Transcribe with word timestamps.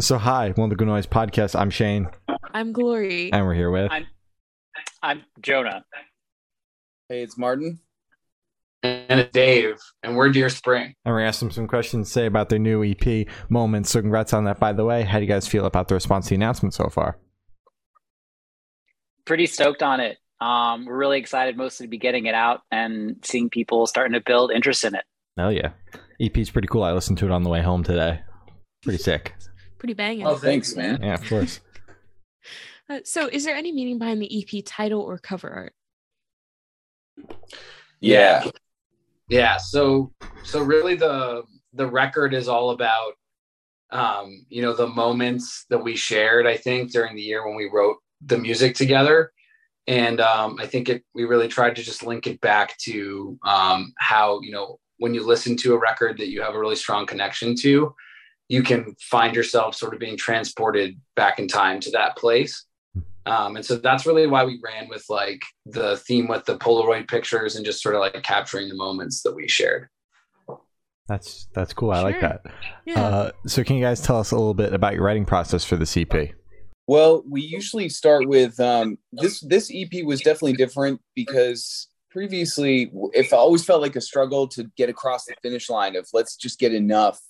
So 0.00 0.16
hi, 0.16 0.50
one 0.50 0.66
of 0.66 0.70
the 0.70 0.76
Good 0.76 0.86
Noise 0.86 1.06
podcast. 1.08 1.58
I'm 1.58 1.70
Shane, 1.70 2.08
I'm 2.54 2.72
Glory. 2.72 3.32
and 3.32 3.44
we're 3.44 3.54
here 3.54 3.70
with. 3.70 3.90
I'm 3.90 4.06
I'm 5.02 5.24
Jonah. 5.42 5.84
Hey, 7.08 7.22
it's 7.22 7.36
Martin. 7.36 7.80
and 8.84 9.18
it's 9.18 9.32
Dave, 9.32 9.74
and 10.04 10.16
we're 10.16 10.28
Deer 10.30 10.50
Spring. 10.50 10.94
And 11.04 11.12
we're 11.12 11.22
asking 11.22 11.48
them 11.48 11.54
some 11.54 11.66
questions 11.66 12.06
to 12.06 12.12
say 12.12 12.26
about 12.26 12.48
their 12.48 12.60
new 12.60 12.84
EP, 12.84 13.26
Moments. 13.48 13.90
So 13.90 14.00
congrats 14.00 14.32
on 14.32 14.44
that, 14.44 14.60
by 14.60 14.72
the 14.72 14.84
way. 14.84 15.02
How 15.02 15.18
do 15.18 15.24
you 15.24 15.28
guys 15.28 15.48
feel 15.48 15.66
about 15.66 15.88
the 15.88 15.94
response 15.94 16.26
to 16.26 16.30
the 16.30 16.34
announcement 16.36 16.74
so 16.74 16.88
far? 16.88 17.18
Pretty 19.24 19.46
stoked 19.46 19.82
on 19.82 19.98
it. 19.98 20.18
Um, 20.40 20.84
we're 20.84 20.96
really 20.96 21.18
excited 21.18 21.56
mostly 21.56 21.86
to 21.86 21.90
be 21.90 21.98
getting 21.98 22.26
it 22.26 22.36
out 22.36 22.60
and 22.70 23.16
seeing 23.24 23.50
people 23.50 23.84
starting 23.88 24.12
to 24.12 24.20
build 24.24 24.52
interest 24.52 24.84
in 24.84 24.94
it. 24.94 25.02
Hell 25.36 25.50
yeah. 25.50 25.70
EP's 26.20 26.50
pretty 26.50 26.68
cool. 26.68 26.84
I 26.84 26.92
listened 26.92 27.18
to 27.18 27.24
it 27.26 27.32
on 27.32 27.42
the 27.42 27.50
way 27.50 27.62
home 27.62 27.82
today. 27.82 28.20
Pretty 28.84 28.98
sick. 29.02 29.34
Pretty 29.78 29.94
banging. 29.94 30.26
Oh, 30.26 30.36
thanks, 30.36 30.74
man. 30.74 31.00
Yeah, 31.02 31.14
of 31.14 31.28
course. 31.28 31.60
Uh, 32.90 33.00
so, 33.04 33.26
is 33.26 33.44
there 33.44 33.54
any 33.54 33.70
meaning 33.70 33.98
behind 33.98 34.22
the 34.22 34.42
EP 34.42 34.64
title 34.64 35.02
or 35.02 35.18
cover 35.18 35.50
art? 37.18 37.38
Yeah. 38.00 38.46
Yeah, 39.28 39.58
so 39.58 40.10
so 40.42 40.62
really 40.62 40.94
the 40.94 41.42
the 41.74 41.86
record 41.86 42.32
is 42.32 42.48
all 42.48 42.70
about 42.70 43.12
um, 43.90 44.44
you 44.48 44.62
know, 44.62 44.74
the 44.74 44.86
moments 44.86 45.64
that 45.70 45.82
we 45.82 45.96
shared, 45.96 46.46
I 46.46 46.56
think, 46.56 46.92
during 46.92 47.16
the 47.16 47.22
year 47.22 47.46
when 47.46 47.56
we 47.56 47.70
wrote 47.72 47.96
the 48.24 48.38
music 48.38 48.74
together. 48.74 49.32
And 49.86 50.20
um, 50.20 50.58
I 50.60 50.66
think 50.66 50.88
it 50.90 51.02
we 51.14 51.24
really 51.24 51.48
tried 51.48 51.76
to 51.76 51.82
just 51.82 52.02
link 52.02 52.26
it 52.26 52.40
back 52.42 52.76
to 52.78 53.38
um, 53.44 53.94
how, 53.96 54.40
you 54.42 54.52
know, 54.52 54.78
when 54.98 55.14
you 55.14 55.24
listen 55.24 55.56
to 55.58 55.74
a 55.74 55.78
record 55.78 56.18
that 56.18 56.28
you 56.28 56.42
have 56.42 56.54
a 56.54 56.58
really 56.58 56.76
strong 56.76 57.06
connection 57.06 57.54
to, 57.56 57.94
you 58.48 58.62
can 58.62 58.96
find 59.00 59.36
yourself 59.36 59.74
sort 59.74 59.94
of 59.94 60.00
being 60.00 60.16
transported 60.16 60.98
back 61.14 61.38
in 61.38 61.46
time 61.46 61.80
to 61.80 61.90
that 61.92 62.16
place. 62.16 62.64
Um, 63.26 63.56
and 63.56 63.64
so 63.64 63.76
that's 63.76 64.06
really 64.06 64.26
why 64.26 64.44
we 64.44 64.58
ran 64.64 64.88
with 64.88 65.04
like 65.10 65.42
the 65.66 65.98
theme 65.98 66.28
with 66.28 66.46
the 66.46 66.56
Polaroid 66.56 67.08
pictures 67.08 67.56
and 67.56 67.64
just 67.64 67.82
sort 67.82 67.94
of 67.94 68.00
like 68.00 68.22
capturing 68.22 68.68
the 68.70 68.74
moments 68.74 69.22
that 69.22 69.34
we 69.34 69.46
shared. 69.48 69.88
That's 71.08 71.48
that's 71.54 71.72
cool. 71.72 71.90
I 71.90 72.00
like 72.02 72.20
that. 72.20 72.42
Yeah. 72.84 73.02
Uh, 73.02 73.30
so 73.46 73.64
can 73.64 73.76
you 73.76 73.84
guys 73.84 74.00
tell 74.00 74.18
us 74.18 74.30
a 74.30 74.36
little 74.36 74.54
bit 74.54 74.74
about 74.74 74.94
your 74.94 75.04
writing 75.04 75.24
process 75.24 75.64
for 75.64 75.76
the 75.76 76.06
EP? 76.12 76.30
Well, 76.86 77.22
we 77.28 77.42
usually 77.42 77.88
start 77.90 78.26
with 78.26 78.58
um, 78.60 78.98
this. 79.12 79.40
This 79.40 79.70
EP 79.74 80.04
was 80.04 80.20
definitely 80.20 80.54
different 80.54 81.00
because 81.14 81.88
previously, 82.10 82.90
it 83.12 83.32
always 83.32 83.64
felt 83.64 83.82
like 83.82 83.96
a 83.96 84.00
struggle 84.00 84.48
to 84.48 84.70
get 84.76 84.88
across 84.88 85.24
the 85.24 85.34
finish 85.42 85.70
line 85.70 85.96
of 85.96 86.08
let's 86.12 86.36
just 86.36 86.58
get 86.58 86.74
enough 86.74 87.20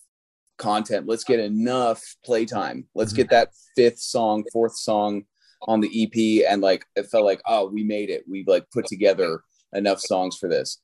content, 0.58 1.06
let's 1.06 1.24
get 1.24 1.40
enough 1.40 2.02
playtime, 2.24 2.86
let's 2.94 3.12
get 3.12 3.30
that 3.30 3.50
fifth 3.76 4.00
song, 4.00 4.44
fourth 4.52 4.76
song 4.76 5.24
on 5.66 5.80
the 5.80 5.90
EP, 6.04 6.50
and 6.50 6.62
like 6.62 6.84
it 6.96 7.06
felt 7.06 7.24
like 7.24 7.40
oh, 7.46 7.68
we 7.68 7.82
made 7.84 8.10
it. 8.10 8.24
We 8.28 8.44
like 8.46 8.66
put 8.72 8.86
together 8.86 9.40
enough 9.72 10.00
songs 10.00 10.36
for 10.36 10.48
this. 10.48 10.78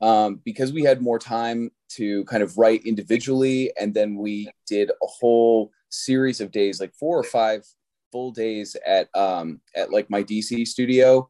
um, 0.00 0.40
because 0.44 0.72
we 0.72 0.82
had 0.82 1.02
more 1.02 1.18
time 1.18 1.70
to 1.90 2.24
kind 2.24 2.42
of 2.42 2.56
write 2.56 2.86
individually 2.86 3.72
and 3.80 3.94
then 3.94 4.16
we 4.16 4.48
did 4.66 4.90
a 4.90 5.06
whole 5.06 5.70
series 5.90 6.40
of 6.40 6.50
days 6.52 6.80
like 6.80 6.94
four 6.94 7.18
or 7.18 7.24
five 7.24 7.64
full 8.12 8.30
days 8.30 8.76
at 8.86 9.08
um, 9.16 9.60
at 9.74 9.90
like 9.92 10.08
my 10.10 10.22
dc 10.22 10.66
studio 10.66 11.28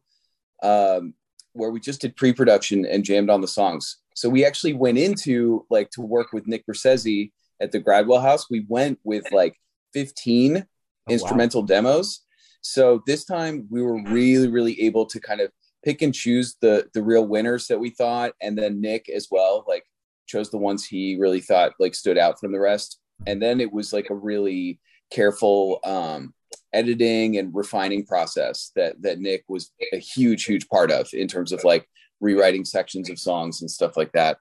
um, 0.63 1.13
where 1.53 1.71
we 1.71 1.79
just 1.79 2.01
did 2.01 2.15
pre-production 2.15 2.85
and 2.85 3.03
jammed 3.03 3.29
on 3.29 3.41
the 3.41 3.47
songs 3.47 3.97
so 4.15 4.29
we 4.29 4.45
actually 4.45 4.73
went 4.73 4.97
into 4.97 5.65
like 5.69 5.89
to 5.91 6.01
work 6.01 6.31
with 6.33 6.47
nick 6.47 6.65
Bersesi 6.67 7.31
at 7.61 7.71
the 7.71 7.79
gradwell 7.79 8.21
house 8.21 8.49
we 8.49 8.65
went 8.67 8.99
with 9.03 9.25
like 9.31 9.55
15 9.93 10.55
wow. 10.55 10.63
instrumental 11.09 11.61
demos. 11.61 12.21
So 12.61 13.01
this 13.07 13.25
time 13.25 13.67
we 13.69 13.81
were 13.81 14.01
really 14.03 14.47
really 14.47 14.81
able 14.81 15.05
to 15.07 15.19
kind 15.19 15.41
of 15.41 15.51
pick 15.83 16.01
and 16.01 16.13
choose 16.13 16.55
the 16.61 16.87
the 16.93 17.01
real 17.01 17.25
winners 17.25 17.67
that 17.67 17.79
we 17.79 17.89
thought 17.89 18.33
and 18.41 18.57
then 18.57 18.81
nick 18.81 19.07
as 19.07 19.29
well 19.31 19.63
like 19.65 19.85
chose 20.27 20.51
the 20.51 20.57
ones 20.57 20.85
he 20.85 21.15
really 21.17 21.39
thought 21.39 21.71
like 21.79 21.95
stood 21.95 22.17
out 22.17 22.39
from 22.39 22.51
the 22.51 22.59
rest. 22.59 22.99
And 23.25 23.41
then 23.41 23.59
it 23.59 23.71
was 23.71 23.91
like 23.91 24.09
a 24.09 24.15
really 24.15 24.79
careful 25.11 25.79
um 25.83 26.33
editing 26.73 27.37
and 27.37 27.53
refining 27.53 28.05
process 28.05 28.71
that 28.75 29.01
that 29.01 29.19
nick 29.19 29.43
was 29.47 29.71
a 29.91 29.97
huge 29.97 30.45
huge 30.45 30.67
part 30.67 30.91
of 30.91 31.07
in 31.13 31.27
terms 31.27 31.51
of 31.51 31.63
like 31.63 31.87
rewriting 32.19 32.63
sections 32.63 33.09
of 33.09 33.17
songs 33.17 33.61
and 33.61 33.71
stuff 33.71 33.97
like 33.97 34.11
that 34.11 34.37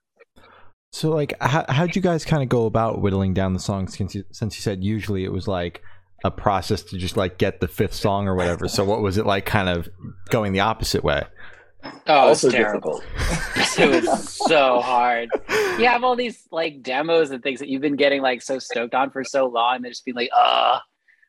So 0.92 1.10
like, 1.10 1.34
how 1.40 1.64
how'd 1.68 1.94
you 1.94 2.02
guys 2.02 2.24
kind 2.24 2.42
of 2.42 2.48
go 2.48 2.66
about 2.66 3.00
whittling 3.00 3.34
down 3.34 3.52
the 3.52 3.60
songs? 3.60 3.96
Since 3.96 4.14
you, 4.14 4.24
since 4.30 4.56
you 4.56 4.62
said 4.62 4.82
usually 4.82 5.24
it 5.24 5.32
was 5.32 5.46
like 5.46 5.82
a 6.24 6.30
process 6.30 6.82
to 6.82 6.98
just 6.98 7.16
like 7.16 7.38
get 7.38 7.60
the 7.60 7.68
fifth 7.68 7.94
song 7.94 8.26
or 8.26 8.34
whatever. 8.34 8.68
So 8.68 8.84
what 8.84 9.02
was 9.02 9.18
it 9.18 9.26
like, 9.26 9.46
kind 9.46 9.68
of 9.68 9.88
going 10.30 10.52
the 10.52 10.60
opposite 10.60 11.04
way? 11.04 11.24
Oh, 12.06 12.30
it's 12.30 12.44
also 12.44 12.50
terrible. 12.50 13.02
it 13.56 14.02
was 14.02 14.28
so 14.30 14.80
hard. 14.80 15.28
You 15.48 15.86
have 15.86 16.02
all 16.02 16.16
these 16.16 16.42
like 16.50 16.82
demos 16.82 17.30
and 17.30 17.42
things 17.42 17.60
that 17.60 17.68
you've 17.68 17.82
been 17.82 17.96
getting 17.96 18.20
like 18.20 18.42
so 18.42 18.58
stoked 18.58 18.94
on 18.94 19.10
for 19.10 19.22
so 19.22 19.46
long, 19.46 19.76
and 19.76 19.86
just 19.86 20.04
being 20.04 20.16
like, 20.16 20.30
uh, 20.36 20.80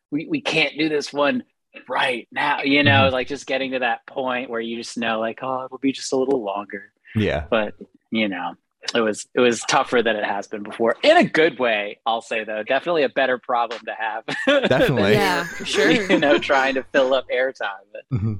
we, 0.09 0.27
we 0.27 0.41
can't 0.41 0.73
do 0.77 0.89
this 0.89 1.13
one 1.13 1.43
right 1.87 2.27
now. 2.31 2.63
You 2.63 2.83
know, 2.83 3.09
like 3.11 3.27
just 3.27 3.45
getting 3.45 3.71
to 3.71 3.79
that 3.79 4.05
point 4.07 4.49
where 4.49 4.61
you 4.61 4.77
just 4.77 4.97
know 4.97 5.19
like, 5.19 5.39
oh, 5.43 5.65
it'll 5.65 5.77
be 5.77 5.91
just 5.91 6.11
a 6.13 6.17
little 6.17 6.43
longer. 6.43 6.91
Yeah. 7.15 7.45
But 7.49 7.75
you 8.09 8.27
know, 8.27 8.55
it 8.95 9.01
was 9.01 9.27
it 9.35 9.39
was 9.39 9.61
tougher 9.61 10.01
than 10.01 10.15
it 10.15 10.23
has 10.25 10.47
been 10.47 10.63
before. 10.63 10.95
In 11.03 11.17
a 11.17 11.23
good 11.23 11.59
way, 11.59 11.99
I'll 12.05 12.21
say 12.21 12.43
though. 12.43 12.63
Definitely 12.63 13.03
a 13.03 13.09
better 13.09 13.37
problem 13.37 13.81
to 13.85 13.93
have. 13.93 14.23
Definitely. 14.69 15.11
yeah, 15.13 15.45
for 15.45 15.65
sure. 15.65 15.91
you 15.91 16.17
know, 16.19 16.37
trying 16.39 16.75
to 16.75 16.83
fill 16.91 17.13
up 17.13 17.25
airtime. 17.29 17.85
But 17.91 18.17
Mhm. 18.19 18.39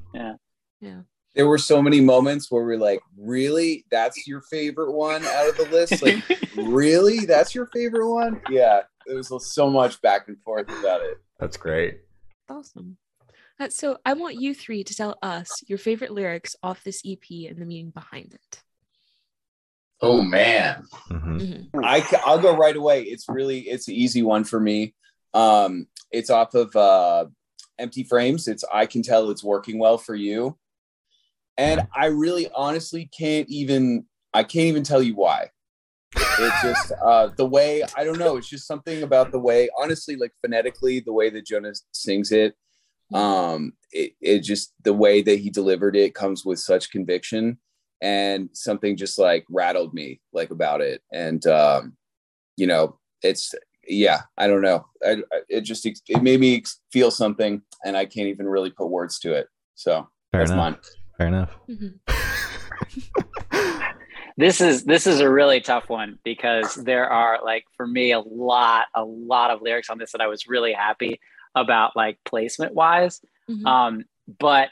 yeah. 0.82 1.02
there 1.36 1.48
were 1.48 1.58
so 1.58 1.82
many 1.82 2.02
moments 2.02 2.50
where 2.50 2.64
we're 2.64 2.78
like 2.80 3.02
really 3.18 3.86
that's 3.92 4.28
your 4.28 4.42
favorite 4.42 4.92
one 4.92 5.24
out 5.26 5.50
of 5.50 5.58
the 5.58 5.68
list 5.72 6.02
like 6.02 6.24
really 6.56 7.26
that's 7.26 7.54
your 7.54 7.68
favorite 7.68 8.10
one 8.10 8.42
yeah 8.50 8.82
there 9.06 9.16
was 9.16 9.32
so 9.54 9.70
much 9.70 10.02
back 10.02 10.28
and 10.28 10.38
forth 10.42 10.68
about 10.80 11.02
it 11.02 11.18
That's 11.40 11.58
great. 11.58 12.00
Awesome. 12.50 12.98
Uh, 13.60 13.70
so, 13.70 13.98
I 14.06 14.14
want 14.14 14.36
you 14.40 14.54
three 14.56 14.84
to 14.86 14.96
tell 14.96 15.18
us 15.22 15.52
your 15.68 15.78
favorite 15.78 16.12
lyrics 16.12 16.56
off 16.64 16.84
this 16.84 17.02
EP 17.06 17.22
and 17.50 17.58
the 17.62 17.66
meaning 17.66 17.90
behind 17.92 18.34
it. 18.34 18.64
Oh 20.02 20.22
man. 20.22 20.86
hmm 21.08 21.38
Mhm. 21.38 21.70
I 21.84 22.06
I'll 22.26 22.40
go 22.40 22.56
right 22.56 22.76
away. 22.76 23.04
It's 23.04 23.26
really 23.30 23.62
it's 23.62 23.88
an 23.88 23.94
easy 23.96 24.22
one 24.24 24.44
for 24.44 24.60
me. 24.60 24.94
Um 25.34 25.88
it's 26.12 26.30
off 26.30 26.54
of 26.56 26.76
uh 26.76 27.26
empty 27.78 28.04
frames. 28.04 28.48
It's 28.48 28.64
i 28.74 28.86
can 28.86 29.02
tell 29.04 29.30
it's 29.30 29.44
working 29.44 29.80
well 29.80 29.98
for 29.98 30.16
you. 30.16 30.58
And 31.58 31.82
i 31.96 32.06
really 32.08 32.50
honestly 32.56 33.10
can't 33.18 33.48
even 33.50 34.06
i 34.34 34.44
can't 34.44 34.66
even 34.68 34.84
tell 34.84 35.02
you 35.02 35.16
why. 35.16 35.50
It's 36.16 36.62
just 36.62 36.92
uh 37.06 37.30
the 37.38 37.46
way 37.46 37.84
i 37.96 38.04
don't 38.04 38.20
know. 38.20 38.38
It's 38.38 38.50
just 38.50 38.68
something 38.68 39.04
about 39.04 39.32
the 39.32 39.40
way 39.40 39.70
honestly 39.82 40.16
like 40.16 40.34
phonetically 40.42 41.00
the 41.02 41.14
way 41.14 41.30
that 41.30 41.46
jonas 41.46 41.86
sings 41.92 42.32
it 42.32 42.56
um 43.14 43.74
it, 43.92 44.14
it 44.22 44.40
just 44.42 44.74
the 44.84 44.94
way 44.94 45.22
that 45.22 45.40
he 45.40 45.50
delivered 45.50 45.96
it 45.96 46.14
comes 46.14 46.46
with 46.46 46.60
such 46.60 46.92
conviction 46.92 47.58
and 48.02 48.50
something 48.54 48.96
just 48.96 49.18
like 49.20 49.46
rattled 49.50 49.94
me 49.94 50.20
like 50.34 50.52
about 50.52 50.82
it 50.82 51.02
and 51.12 51.46
um 51.48 51.96
you 52.58 52.66
know 52.68 52.98
it's 53.24 53.54
yeah 53.88 54.22
i 54.38 54.48
don't 54.48 54.62
know 54.62 54.86
I, 55.06 55.18
I- 55.34 55.42
it 55.50 55.62
just 55.62 55.86
it 55.86 56.22
made 56.22 56.40
me 56.40 56.64
feel 56.92 57.12
something 57.12 57.62
and 57.86 57.98
i 57.98 58.06
can't 58.06 58.28
even 58.28 58.48
really 58.48 58.70
put 58.72 58.88
words 58.90 59.20
to 59.20 59.34
it 59.34 59.48
so 59.76 60.08
Fair 60.32 60.42
that's 60.42 60.52
enough. 60.52 60.74
mine 60.74 60.78
Fair 61.18 61.28
enough. 61.28 61.52
Mhm. 61.70 62.00
this 64.38 64.62
is 64.62 64.86
this 64.86 65.06
is 65.06 65.20
a 65.20 65.30
really 65.30 65.60
tough 65.60 65.90
one 65.90 66.18
because 66.24 66.76
there 66.76 67.10
are 67.10 67.40
like 67.44 67.66
for 67.76 67.86
me 67.86 68.12
a 68.14 68.20
lot 68.22 68.86
a 68.96 69.04
lot 69.04 69.52
of 69.52 69.62
lyrics 69.62 69.90
on 69.90 69.98
this 69.98 70.12
that 70.14 70.22
I 70.22 70.28
was 70.28 70.48
really 70.48 70.72
happy 70.72 71.20
about 71.56 71.96
like 71.96 72.18
placement 72.26 72.74
wise 72.74 73.20
Mhm. 73.50 73.66
um 73.66 74.04
but 74.40 74.70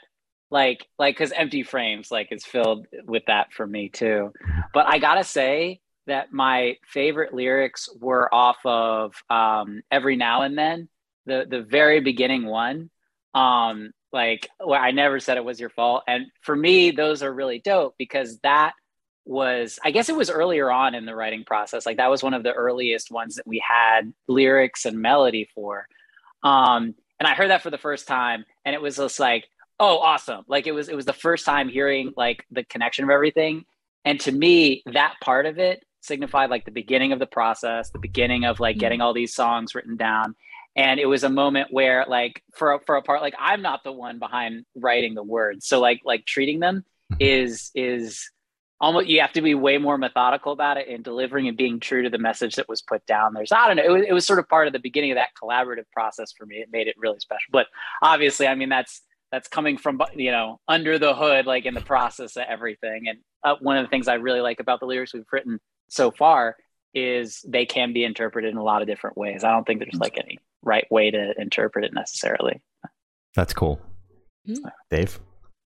like 0.50 0.86
like 0.98 1.14
because 1.14 1.32
empty 1.32 1.62
frames 1.62 2.10
like 2.10 2.28
is 2.32 2.44
filled 2.44 2.86
with 3.04 3.24
that 3.26 3.52
for 3.52 3.66
me 3.66 3.88
too. 3.88 4.32
But 4.72 4.86
i 4.86 4.98
gotta 4.98 5.24
say 5.24 5.80
that 6.06 6.32
my 6.32 6.76
favorite 6.86 7.34
lyrics 7.34 7.88
were 8.00 8.32
off 8.34 8.58
of 8.64 9.14
um 9.28 9.82
every 9.90 10.16
now 10.16 10.42
and 10.42 10.56
then 10.56 10.88
the 11.26 11.46
the 11.48 11.62
very 11.62 12.00
beginning 12.00 12.46
one. 12.46 12.90
Um 13.34 13.90
like 14.10 14.48
well, 14.58 14.80
i 14.80 14.90
never 14.90 15.20
said 15.20 15.36
it 15.36 15.44
was 15.44 15.60
your 15.60 15.70
fault. 15.70 16.04
And 16.06 16.26
for 16.40 16.56
me 16.56 16.92
those 16.92 17.22
are 17.22 17.32
really 17.32 17.60
dope 17.60 17.94
because 17.98 18.38
that 18.38 18.72
was 19.26 19.78
i 19.84 19.90
guess 19.90 20.08
it 20.08 20.16
was 20.16 20.30
earlier 20.30 20.70
on 20.70 20.94
in 20.94 21.04
the 21.04 21.14
writing 21.14 21.44
process. 21.44 21.84
Like 21.84 21.98
that 21.98 22.10
was 22.10 22.22
one 22.22 22.34
of 22.34 22.42
the 22.42 22.54
earliest 22.54 23.10
ones 23.10 23.34
that 23.34 23.46
we 23.46 23.62
had 23.66 24.12
lyrics 24.26 24.86
and 24.86 25.02
melody 25.02 25.50
for. 25.54 25.86
Um 26.42 26.94
and 27.20 27.26
i 27.26 27.34
heard 27.34 27.50
that 27.50 27.62
for 27.62 27.70
the 27.70 27.76
first 27.76 28.08
time 28.08 28.46
and 28.64 28.74
it 28.74 28.80
was 28.80 28.96
just 28.96 29.20
like 29.20 29.44
oh 29.80 29.98
awesome. 29.98 30.44
Like 30.48 30.66
it 30.66 30.72
was 30.72 30.88
it 30.88 30.96
was 30.96 31.04
the 31.06 31.12
first 31.12 31.44
time 31.44 31.68
hearing 31.68 32.12
like 32.16 32.44
the 32.50 32.64
connection 32.64 33.04
of 33.04 33.10
everything. 33.10 33.64
And 34.04 34.18
to 34.20 34.32
me 34.32 34.82
that 34.86 35.14
part 35.22 35.46
of 35.46 35.58
it 35.58 35.84
signified 36.00 36.50
like 36.50 36.64
the 36.64 36.70
beginning 36.70 37.12
of 37.12 37.18
the 37.18 37.26
process 37.26 37.90
the 37.90 37.98
beginning 37.98 38.44
of 38.44 38.60
like 38.60 38.76
Mhm. 38.76 38.80
getting 38.80 39.00
all 39.00 39.12
these 39.14 39.34
songs 39.34 39.74
written 39.74 39.96
down. 39.96 40.34
And 40.76 41.00
it 41.00 41.06
was 41.06 41.24
a 41.24 41.28
moment 41.28 41.68
where 41.72 42.04
like 42.08 42.42
for 42.54 42.80
for 42.86 42.96
a 42.96 43.02
part 43.02 43.20
like 43.20 43.34
I'm 43.38 43.62
not 43.62 43.82
the 43.84 43.92
one 43.92 44.18
behind 44.18 44.64
writing 44.76 45.14
the 45.14 45.22
words, 45.24 45.66
so 45.66 45.80
like 45.80 46.00
like 46.04 46.24
treating 46.26 46.60
them 46.60 46.84
Mhm. 47.12 47.16
is 47.20 47.70
is 47.74 48.30
almost 48.80 49.08
you 49.08 49.20
have 49.20 49.32
to 49.32 49.42
be 49.42 49.56
way 49.56 49.76
more 49.76 49.98
methodical 49.98 50.52
about 50.52 50.76
it 50.76 50.86
and 50.88 51.02
delivering 51.02 51.48
and 51.48 51.56
being 51.56 51.80
true 51.80 52.02
to 52.04 52.10
the 52.10 52.18
message 52.18 52.54
that 52.54 52.68
was 52.68 52.80
put 52.80 53.04
down 53.06 53.34
there's 53.34 53.50
i 53.50 53.66
don't 53.66 53.76
know. 53.76 53.82
It 53.82 53.90
was, 53.90 54.02
it 54.10 54.12
was 54.12 54.24
sort 54.24 54.38
of 54.38 54.48
part 54.48 54.68
of 54.68 54.72
the 54.72 54.78
beginning 54.78 55.10
of 55.10 55.16
that 55.16 55.30
collaborative 55.42 55.90
process 55.92 56.30
for 56.30 56.46
me. 56.46 56.58
It 56.58 56.68
made 56.70 56.86
it 56.86 56.94
really 56.96 57.18
special. 57.18 57.48
But 57.50 57.66
obviously 58.02 58.46
i 58.46 58.54
mean 58.54 58.68
that's 58.68 59.02
that's 59.30 59.48
coming 59.48 59.76
from 59.76 60.00
you 60.14 60.30
know 60.30 60.60
under 60.68 60.98
the 60.98 61.14
hood 61.14 61.46
like 61.46 61.66
in 61.66 61.74
the 61.74 61.80
process 61.80 62.36
of 62.36 62.44
everything 62.48 63.04
and 63.08 63.18
uh, 63.44 63.54
one 63.60 63.76
of 63.76 63.84
the 63.84 63.88
things 63.88 64.08
i 64.08 64.14
really 64.14 64.40
like 64.40 64.60
about 64.60 64.80
the 64.80 64.86
lyrics 64.86 65.14
we've 65.14 65.24
written 65.32 65.58
so 65.88 66.10
far 66.10 66.56
is 66.94 67.44
they 67.46 67.66
can 67.66 67.92
be 67.92 68.04
interpreted 68.04 68.50
in 68.50 68.56
a 68.56 68.62
lot 68.62 68.82
of 68.82 68.88
different 68.88 69.16
ways 69.16 69.44
i 69.44 69.50
don't 69.50 69.66
think 69.66 69.80
there's 69.80 70.00
like 70.00 70.18
any 70.18 70.38
right 70.62 70.86
way 70.90 71.10
to 71.10 71.34
interpret 71.38 71.84
it 71.84 71.92
necessarily 71.94 72.60
That's 73.34 73.52
cool. 73.52 73.80
Mm. 74.48 74.72
Dave? 74.90 75.20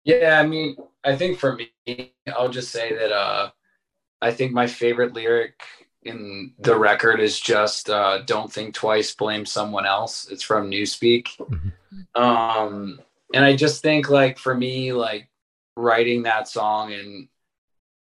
Yeah, 0.04 0.38
I 0.40 0.46
mean, 0.46 0.76
I 1.02 1.16
think 1.16 1.38
for 1.38 1.56
me, 1.56 2.14
I'll 2.26 2.50
just 2.50 2.70
say 2.70 2.94
that 2.94 3.10
uh 3.10 3.50
I 4.20 4.30
think 4.32 4.52
my 4.52 4.66
favorite 4.66 5.14
lyric 5.14 5.60
in 6.02 6.52
the 6.58 6.76
record 6.76 7.18
is 7.20 7.40
just 7.40 7.90
uh 7.90 8.18
don't 8.24 8.52
think 8.52 8.74
twice, 8.74 9.12
blame 9.14 9.44
someone 9.44 9.86
else. 9.86 10.28
It's 10.30 10.42
from 10.44 10.70
Newspeak. 10.70 11.24
Mhm. 11.38 11.72
Um 12.14 13.00
and 13.34 13.44
I 13.44 13.56
just 13.56 13.82
think 13.82 14.08
like 14.10 14.38
for 14.38 14.54
me 14.54 14.92
like 14.92 15.28
writing 15.76 16.22
that 16.24 16.48
song 16.48 16.92
and 16.92 17.28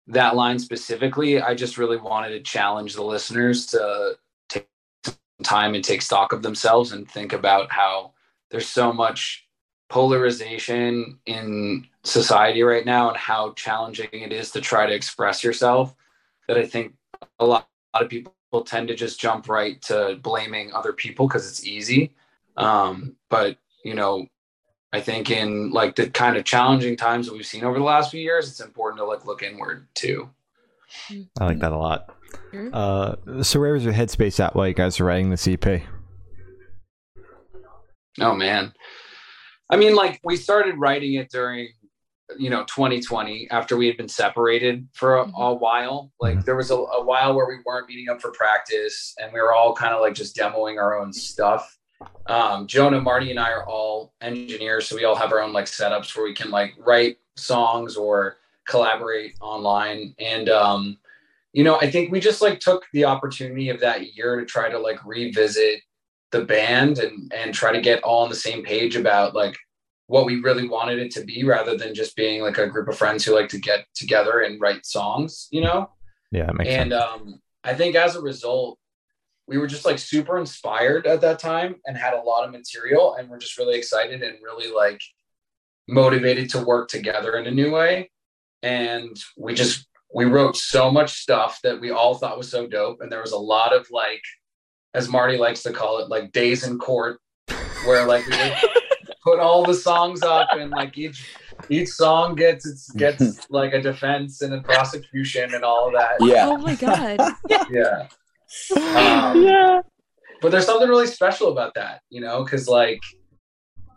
that 0.08 0.36
line 0.36 0.60
specifically, 0.60 1.42
I 1.42 1.54
just 1.54 1.78
really 1.78 1.98
wanted 1.98 2.30
to 2.30 2.40
challenge 2.42 2.96
the 2.96 3.04
listeners 3.04 3.66
to 3.68 4.18
take 4.50 4.68
some 5.04 5.16
time 5.44 5.76
and 5.76 5.84
take 5.84 6.02
stock 6.02 6.32
of 6.34 6.42
themselves 6.42 6.92
and 6.92 7.10
think 7.10 7.34
about 7.34 7.72
how 7.72 8.14
there's 8.50 8.68
so 8.68 8.94
much 8.94 9.48
polarization 9.90 11.20
in 11.26 11.88
society 12.04 12.62
right 12.64 12.86
now 12.86 13.10
and 13.10 13.18
how 13.18 13.54
challenging 13.54 14.08
it 14.12 14.32
is 14.32 14.52
to 14.52 14.62
try 14.62 14.86
to 14.86 14.94
express 14.94 15.44
yourself 15.44 15.96
that 16.48 16.58
I 16.58 16.66
think 16.66 16.94
a 17.40 17.46
lot, 17.46 17.68
a 17.94 17.98
lot 17.98 18.04
of 18.04 18.10
people 18.10 18.34
tend 18.66 18.88
to 18.88 18.96
just 18.96 19.20
jump 19.20 19.50
right 19.50 19.82
to 19.84 20.18
blaming 20.22 20.74
other 20.74 20.94
people 20.94 21.28
because 21.28 21.50
it's 21.50 21.66
easy. 21.66 22.14
Um, 22.56 23.16
but 23.30 23.58
you 23.84 23.94
know, 23.94 24.28
I 24.94 25.02
think 25.02 25.30
in 25.30 25.72
like 25.72 25.96
the 25.96 26.10
kind 26.10 26.38
of 26.38 26.46
challenging 26.46 26.96
times 26.96 27.28
that 27.28 27.34
we've 27.34 27.46
seen 27.46 27.64
over 27.64 27.78
the 27.78 27.84
last 27.84 28.10
few 28.12 28.22
years, 28.22 28.50
it's 28.50 28.62
important 28.62 29.00
to 29.00 29.06
like 29.06 29.26
look 29.26 29.44
inward 29.44 29.88
too. 29.94 30.30
I 31.40 31.46
like 31.46 31.60
that 31.60 31.74
a 31.74 31.78
lot. 31.78 32.14
Uh, 32.74 33.16
so 33.44 33.60
where 33.60 33.74
was 33.74 33.84
your 33.84 33.94
headspace 33.94 34.40
at 34.40 34.56
while 34.56 34.68
you 34.68 34.74
guys 34.74 35.00
were 35.00 35.06
writing 35.06 35.30
this 35.30 35.48
E 35.48 35.58
EP? 35.62 35.82
Oh 38.20 38.34
man. 38.36 38.74
I 39.70 39.76
mean, 39.76 39.96
like 39.96 40.20
we 40.24 40.38
started 40.38 40.76
writing 40.78 41.16
it 41.16 41.30
during, 41.30 41.70
you 42.38 42.50
know, 42.50 42.64
2020 42.64 43.50
after 43.52 43.76
we 43.78 43.88
had 43.88 43.98
been 43.98 44.08
separated 44.08 44.88
for 44.94 45.18
a, 45.18 45.24
a 45.38 45.54
while. 45.54 46.12
Like 46.20 46.38
Mhm. 46.38 46.46
there 46.46 46.56
was 46.56 46.72
a, 46.72 46.76
a 46.76 47.04
while 47.04 47.36
where 47.36 47.48
we 47.48 47.58
weren't 47.66 47.88
meeting 47.90 48.10
up 48.10 48.22
for 48.22 48.32
practice 48.32 49.14
and 49.22 49.32
we 49.34 49.40
were 49.42 49.54
all 49.54 49.74
kind 49.76 49.94
of 49.94 50.02
like 50.02 50.14
just 50.14 50.36
demoing 50.36 50.78
our 50.82 50.98
own 51.00 51.12
stuff. 51.14 51.77
Um, 52.28 52.68
Jonah, 52.68 53.02
Marty, 53.02 53.32
and 53.32 53.40
I 53.40 53.52
are 53.52 53.66
all 53.66 54.14
engineers, 54.22 54.88
so 54.88 54.96
we 54.96 55.06
all 55.06 55.16
have 55.16 55.32
our 55.32 55.42
own 55.42 55.54
like 55.54 55.66
setups 55.66 56.16
where 56.16 56.26
we 56.26 56.34
can 56.34 56.52
like 56.52 56.74
write 56.78 57.18
songs 57.36 57.96
or 57.96 58.38
collaborate 58.68 59.36
online. 59.42 60.14
And 60.20 60.50
um, 60.50 60.98
you 61.54 61.64
know, 61.64 61.80
I 61.80 61.90
think 61.90 62.12
we 62.12 62.20
just 62.20 62.42
like 62.42 62.60
took 62.60 62.86
the 62.94 63.06
opportunity 63.06 63.70
of 63.70 63.80
that 63.80 64.16
year 64.16 64.40
to 64.40 64.46
try 64.46 64.70
to 64.70 64.78
like 64.78 65.04
revisit 65.06 65.82
the 66.32 66.44
band 66.44 67.00
and 67.00 67.32
and 67.34 67.54
try 67.54 67.72
to 67.72 67.82
get 67.82 68.04
all 68.04 68.24
on 68.24 68.30
the 68.30 68.36
same 68.36 68.64
page 68.64 68.96
about 68.96 69.34
like 69.34 69.56
what 70.08 70.26
we 70.26 70.38
really 70.42 70.68
wanted 70.68 71.00
it 71.00 71.12
to 71.12 71.24
be 71.24 71.44
rather 71.44 71.78
than 71.78 71.94
just 71.94 72.16
being 72.16 72.42
like 72.42 72.58
a 72.58 72.68
group 72.68 72.88
of 72.90 72.98
friends 72.98 73.24
who 73.24 73.34
like 73.34 73.50
to 73.50 73.60
get 73.60 73.86
together 73.94 74.42
and 74.42 74.60
write 74.60 74.86
songs 74.86 75.48
you 75.52 75.62
know 75.62 75.90
Yeah, 76.32 76.48
that 76.48 76.56
makes 76.56 76.70
and 76.74 76.92
sense. 76.92 77.02
um 77.04 77.42
i 77.64 77.74
think 77.74 77.96
as 77.96 78.18
a 78.18 78.22
result 78.22 78.78
we 79.48 79.58
were 79.58 79.68
just 79.68 79.86
like 79.86 79.98
super 79.98 80.38
inspired 80.38 81.08
at 81.08 81.22
that 81.22 81.40
time 81.40 81.76
and 81.86 81.98
had 81.98 82.14
a 82.14 82.22
lot 82.22 82.44
of 82.46 82.52
material 82.52 83.16
and 83.16 83.30
we're 83.30 83.38
just 83.40 83.58
really 83.58 83.78
excited 83.78 84.22
and 84.22 84.38
really 84.44 84.72
like 84.72 85.02
motivated 85.88 86.50
to 86.50 86.64
work 86.64 86.90
together 86.90 87.38
in 87.38 87.48
a 87.48 87.52
new 87.52 87.72
way 87.72 88.10
and 88.64 89.18
we 89.38 89.54
just 89.54 89.88
we 90.14 90.26
wrote 90.26 90.56
so 90.58 90.92
much 90.92 91.14
stuff 91.14 91.60
that 91.64 91.80
we 91.80 91.92
all 91.92 92.16
thought 92.16 92.38
was 92.38 92.50
so 92.52 92.68
dope 92.68 93.02
and 93.02 93.12
there 93.12 93.22
was 93.22 93.32
a 93.32 93.38
lot 93.38 93.74
of 93.74 93.88
like 93.92 94.22
as 94.94 95.08
marty 95.08 95.38
likes 95.38 95.64
to 95.64 95.72
call 95.72 96.00
it 96.00 96.10
like 96.10 96.32
days 96.32 96.66
in 96.68 96.78
court 96.78 97.20
where 97.86 98.06
like 98.06 98.26
we 98.28 98.36
put 99.24 99.40
all 99.40 99.64
the 99.66 99.74
songs 99.74 100.22
up 100.24 100.50
and 100.54 100.72
like 100.72 100.98
each 100.98 101.30
each 101.70 101.90
song 101.90 102.36
gets 102.36 102.66
its 102.68 102.92
gets 102.92 103.48
like 103.50 103.74
a 103.74 103.82
defense 103.82 104.42
and 104.42 104.54
a 104.54 104.62
prosecution 104.62 105.54
and 105.54 105.64
all 105.64 105.88
of 105.88 105.94
that 105.94 106.16
Yeah. 106.20 106.48
Oh 106.50 106.58
my 106.58 106.76
god. 106.76 107.20
yeah 107.70 108.08
um, 108.76 109.44
yeah 109.44 109.82
but 110.42 110.52
there's 110.52 110.66
something 110.66 110.88
really 110.88 111.08
special 111.08 111.52
about 111.52 111.74
that 111.74 112.02
you 112.10 112.22
know 112.22 112.44
because 112.44 112.68
like 112.68 113.02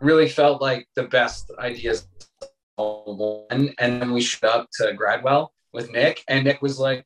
really 0.01 0.27
felt 0.27 0.61
like 0.61 0.87
the 0.95 1.03
best 1.03 1.51
ideas 1.59 2.07
all 2.77 3.47
and 3.51 3.73
then 3.77 4.11
we 4.11 4.21
showed 4.21 4.47
up 4.47 4.67
to 4.73 4.93
gradwell 4.93 5.53
with 5.73 5.91
nick 5.91 6.23
and 6.27 6.43
nick 6.43 6.61
was 6.61 6.79
like 6.79 7.05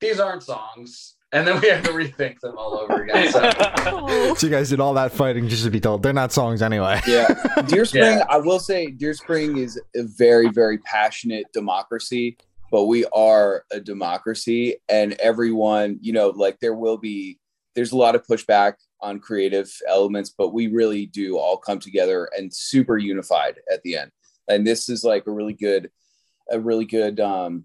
these 0.00 0.18
aren't 0.18 0.42
songs 0.42 1.16
and 1.32 1.46
then 1.46 1.60
we 1.60 1.68
had 1.68 1.84
to 1.84 1.90
rethink 1.90 2.40
them 2.40 2.58
all 2.58 2.78
over 2.78 3.02
again 3.02 3.30
so. 3.30 3.50
So 4.36 4.46
you 4.46 4.52
guys 4.52 4.70
did 4.70 4.80
all 4.80 4.94
that 4.94 5.12
fighting 5.12 5.48
just 5.48 5.64
to 5.64 5.70
be 5.70 5.80
told 5.80 6.02
they're 6.02 6.12
not 6.12 6.32
songs 6.32 6.62
anyway. 6.62 7.00
Yeah. 7.06 7.28
Deer 7.66 7.84
Spring, 7.84 8.18
Yeah. 8.18 8.24
I 8.28 8.38
will 8.38 8.58
say, 8.58 8.86
Deer 8.86 9.14
Spring 9.14 9.58
is 9.58 9.80
a 9.94 10.02
very, 10.02 10.48
very 10.48 10.78
passionate 10.78 11.46
democracy, 11.52 12.36
but 12.70 12.84
we 12.84 13.04
are 13.06 13.64
a 13.72 13.80
democracy, 13.80 14.76
and 14.88 15.12
everyone, 15.14 15.98
you 16.00 16.12
know, 16.12 16.28
like 16.28 16.58
there 16.60 16.74
will 16.74 16.96
be, 16.96 17.38
there's 17.74 17.92
a 17.92 17.96
lot 17.96 18.14
of 18.14 18.26
pushback 18.26 18.74
on 19.00 19.18
creative 19.18 19.70
elements, 19.88 20.34
but 20.36 20.52
we 20.52 20.66
really 20.68 21.06
do 21.06 21.38
all 21.38 21.56
come 21.56 21.78
together 21.78 22.28
and 22.36 22.52
super 22.52 22.98
unified 22.98 23.58
at 23.72 23.82
the 23.82 23.96
end. 23.96 24.10
And 24.48 24.66
this 24.66 24.88
is 24.88 25.04
like 25.04 25.26
a 25.26 25.32
really 25.32 25.54
good, 25.54 25.90
a 26.50 26.60
really 26.60 26.84
good, 26.84 27.20
um, 27.20 27.64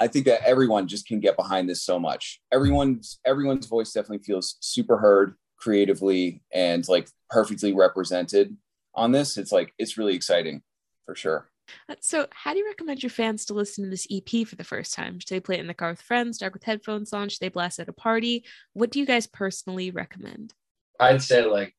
I 0.00 0.06
think 0.06 0.24
that 0.24 0.42
everyone 0.46 0.88
just 0.88 1.06
can 1.06 1.20
get 1.20 1.36
behind 1.36 1.68
this 1.68 1.82
so 1.82 1.98
much. 1.98 2.40
Everyone's 2.50 3.20
everyone's 3.26 3.66
voice 3.66 3.92
definitely 3.92 4.24
feels 4.24 4.56
super 4.60 4.96
heard 4.96 5.34
creatively 5.58 6.42
and 6.52 6.88
like 6.88 7.08
perfectly 7.28 7.74
represented 7.74 8.56
on 8.94 9.12
this. 9.12 9.36
It's 9.36 9.52
like 9.52 9.74
it's 9.78 9.98
really 9.98 10.14
exciting 10.14 10.62
for 11.04 11.14
sure. 11.14 11.50
Uh, 11.88 11.94
So, 12.00 12.26
how 12.32 12.52
do 12.52 12.58
you 12.58 12.66
recommend 12.66 13.02
your 13.02 13.10
fans 13.10 13.44
to 13.46 13.54
listen 13.54 13.84
to 13.84 13.90
this 13.90 14.06
EP 14.10 14.46
for 14.46 14.56
the 14.56 14.64
first 14.64 14.94
time? 14.94 15.18
Should 15.20 15.28
they 15.28 15.40
play 15.40 15.56
it 15.56 15.60
in 15.60 15.66
the 15.66 15.74
car 15.74 15.90
with 15.90 16.02
friends, 16.02 16.38
dark 16.38 16.54
with 16.54 16.64
headphones 16.64 17.12
on? 17.12 17.28
Should 17.28 17.40
they 17.40 17.48
blast 17.48 17.78
at 17.78 17.88
a 17.88 17.92
party? 17.92 18.44
What 18.72 18.90
do 18.90 18.98
you 19.00 19.06
guys 19.06 19.26
personally 19.26 19.90
recommend? 19.90 20.54
i'd 21.00 21.22
say 21.22 21.42
like 21.42 21.74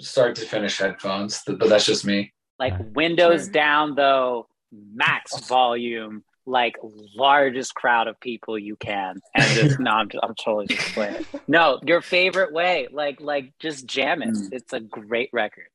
start 0.00 0.34
to 0.34 0.46
finish 0.46 0.78
headphones 0.78 1.42
but 1.46 1.68
that's 1.68 1.84
just 1.84 2.06
me 2.06 2.32
like 2.58 2.72
windows 2.94 3.44
Sure. 3.44 3.52
down 3.52 3.94
though 3.94 4.48
max 4.94 5.46
volume 5.46 6.24
like 6.46 6.76
largest 7.14 7.74
crowd 7.74 8.08
of 8.08 8.18
people 8.18 8.58
you 8.58 8.76
can 8.76 9.20
and 9.34 9.44
just 9.54 9.78
no 9.86 9.90
i'm, 9.90 10.08
I'm 10.22 10.34
totally 10.34 10.68
just 10.68 10.94
playing 10.94 11.16
it. 11.16 11.26
no 11.46 11.78
your 11.84 12.00
favorite 12.00 12.52
way 12.54 12.88
like 12.90 13.20
like 13.20 13.52
just 13.60 13.84
jam 13.86 14.22
it 14.22 14.30
Mm. 14.30 14.48
it's 14.52 14.72
a 14.72 14.80
great 14.80 15.28
record 15.34 15.68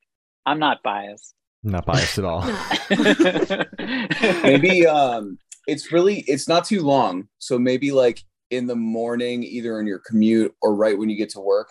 i'm 0.46 0.58
not 0.60 0.82
biased 0.82 1.36
I'm 1.36 1.47
not 1.72 1.86
biased 1.86 2.18
at 2.18 2.26
all. 2.26 2.42
Maybe 4.44 4.86
um 4.88 5.38
it's 5.68 5.92
really 5.92 6.20
it's 6.28 6.48
not 6.48 6.66
too 6.66 6.82
long. 6.82 7.28
So 7.40 7.60
maybe 7.60 7.92
like 7.92 8.24
in 8.50 8.68
the 8.68 8.76
morning, 8.76 9.44
either 9.44 9.80
in 9.80 9.88
your 9.88 10.00
commute 10.00 10.54
or 10.62 10.74
right 10.76 10.98
when 10.98 11.10
you 11.10 11.18
get 11.18 11.30
to 11.32 11.40
work. 11.42 11.70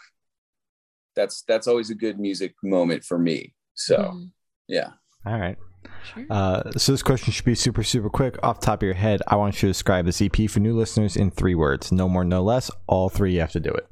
That's 1.15 1.43
that's 1.49 1.67
always 1.67 1.89
a 1.91 1.95
good 1.95 2.21
music 2.21 2.55
moment 2.63 3.05
for 3.05 3.19
me. 3.19 3.55
So 3.75 3.97
Mm, 3.97 4.31
yeah. 4.69 4.91
All 5.25 5.39
right. 5.39 5.57
sure. 6.05 6.27
Uh, 6.29 6.71
so 6.77 6.93
this 6.93 7.03
question 7.03 7.33
should 7.33 7.45
be 7.47 7.55
super, 7.55 7.83
super 7.83 8.11
quick. 8.11 8.37
Off 8.43 8.61
the 8.61 8.67
top 8.67 8.81
of 8.83 8.87
your 8.87 8.95
head, 8.95 9.23
I 9.27 9.37
want 9.37 9.55
you 9.57 9.61
to 9.63 9.67
describe 9.69 10.05
this 10.05 10.21
EP 10.21 10.49
for 10.51 10.61
new 10.61 10.77
listeners 10.77 11.17
in 11.17 11.31
three 11.31 11.55
words. 11.55 11.91
No 11.91 12.09
more, 12.09 12.25
no 12.25 12.43
less. 12.43 12.71
All 12.87 13.09
three, 13.09 13.33
you 13.35 13.41
have 13.41 13.53
to 13.53 13.61
do 13.61 13.71
it. 13.71 13.87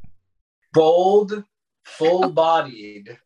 bold 0.75 1.45
full-bodied 1.85 3.19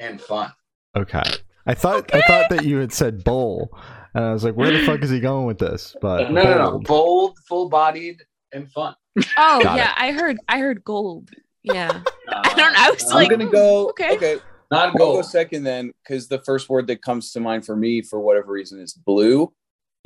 and 0.00 0.20
fun 0.20 0.50
Okay. 0.96 1.22
I 1.66 1.74
thought 1.74 2.12
I 2.14 2.22
thought 2.22 2.50
that 2.50 2.64
you 2.64 2.78
had 2.78 2.92
said 2.92 3.22
bowl, 3.22 3.70
and 4.14 4.24
I 4.24 4.32
was 4.32 4.42
like, 4.44 4.54
where 4.54 4.72
the 4.72 4.84
fuck 4.84 5.02
is 5.02 5.10
he 5.10 5.20
going 5.20 5.46
with 5.46 5.58
this? 5.58 5.94
But 6.00 6.30
no 6.32 6.42
no 6.42 6.58
no 6.58 6.70
bold. 6.72 6.86
bold 6.86 7.38
full-bodied 7.48 8.22
and 8.52 8.70
fun 8.72 8.94
oh 9.36 9.60
Got 9.62 9.76
yeah, 9.76 9.92
I 9.96 10.12
heard. 10.12 10.38
I 10.48 10.58
heard 10.58 10.82
gold. 10.82 11.30
Yeah. 11.62 12.02
Uh, 12.28 12.42
I 12.44 12.54
don't 12.54 12.72
know, 12.72 12.78
I 12.78 12.90
was 12.90 13.04
I'm 13.10 13.14
like- 13.14 13.30
gonna 13.30 13.46
go 13.46 13.90
okay. 13.90 14.16
okay. 14.16 14.36
not 14.70 14.88
I'll 14.88 14.92
go 14.92 14.98
gold 14.98 15.26
second 15.26 15.64
then, 15.64 15.92
because 16.02 16.28
the 16.28 16.38
first 16.40 16.68
word 16.68 16.86
that 16.88 17.02
comes 17.02 17.32
to 17.32 17.40
mind 17.40 17.66
for 17.66 17.76
me, 17.76 18.02
for 18.02 18.18
whatever 18.20 18.52
reason, 18.52 18.80
is 18.80 18.94
blue. 18.94 19.52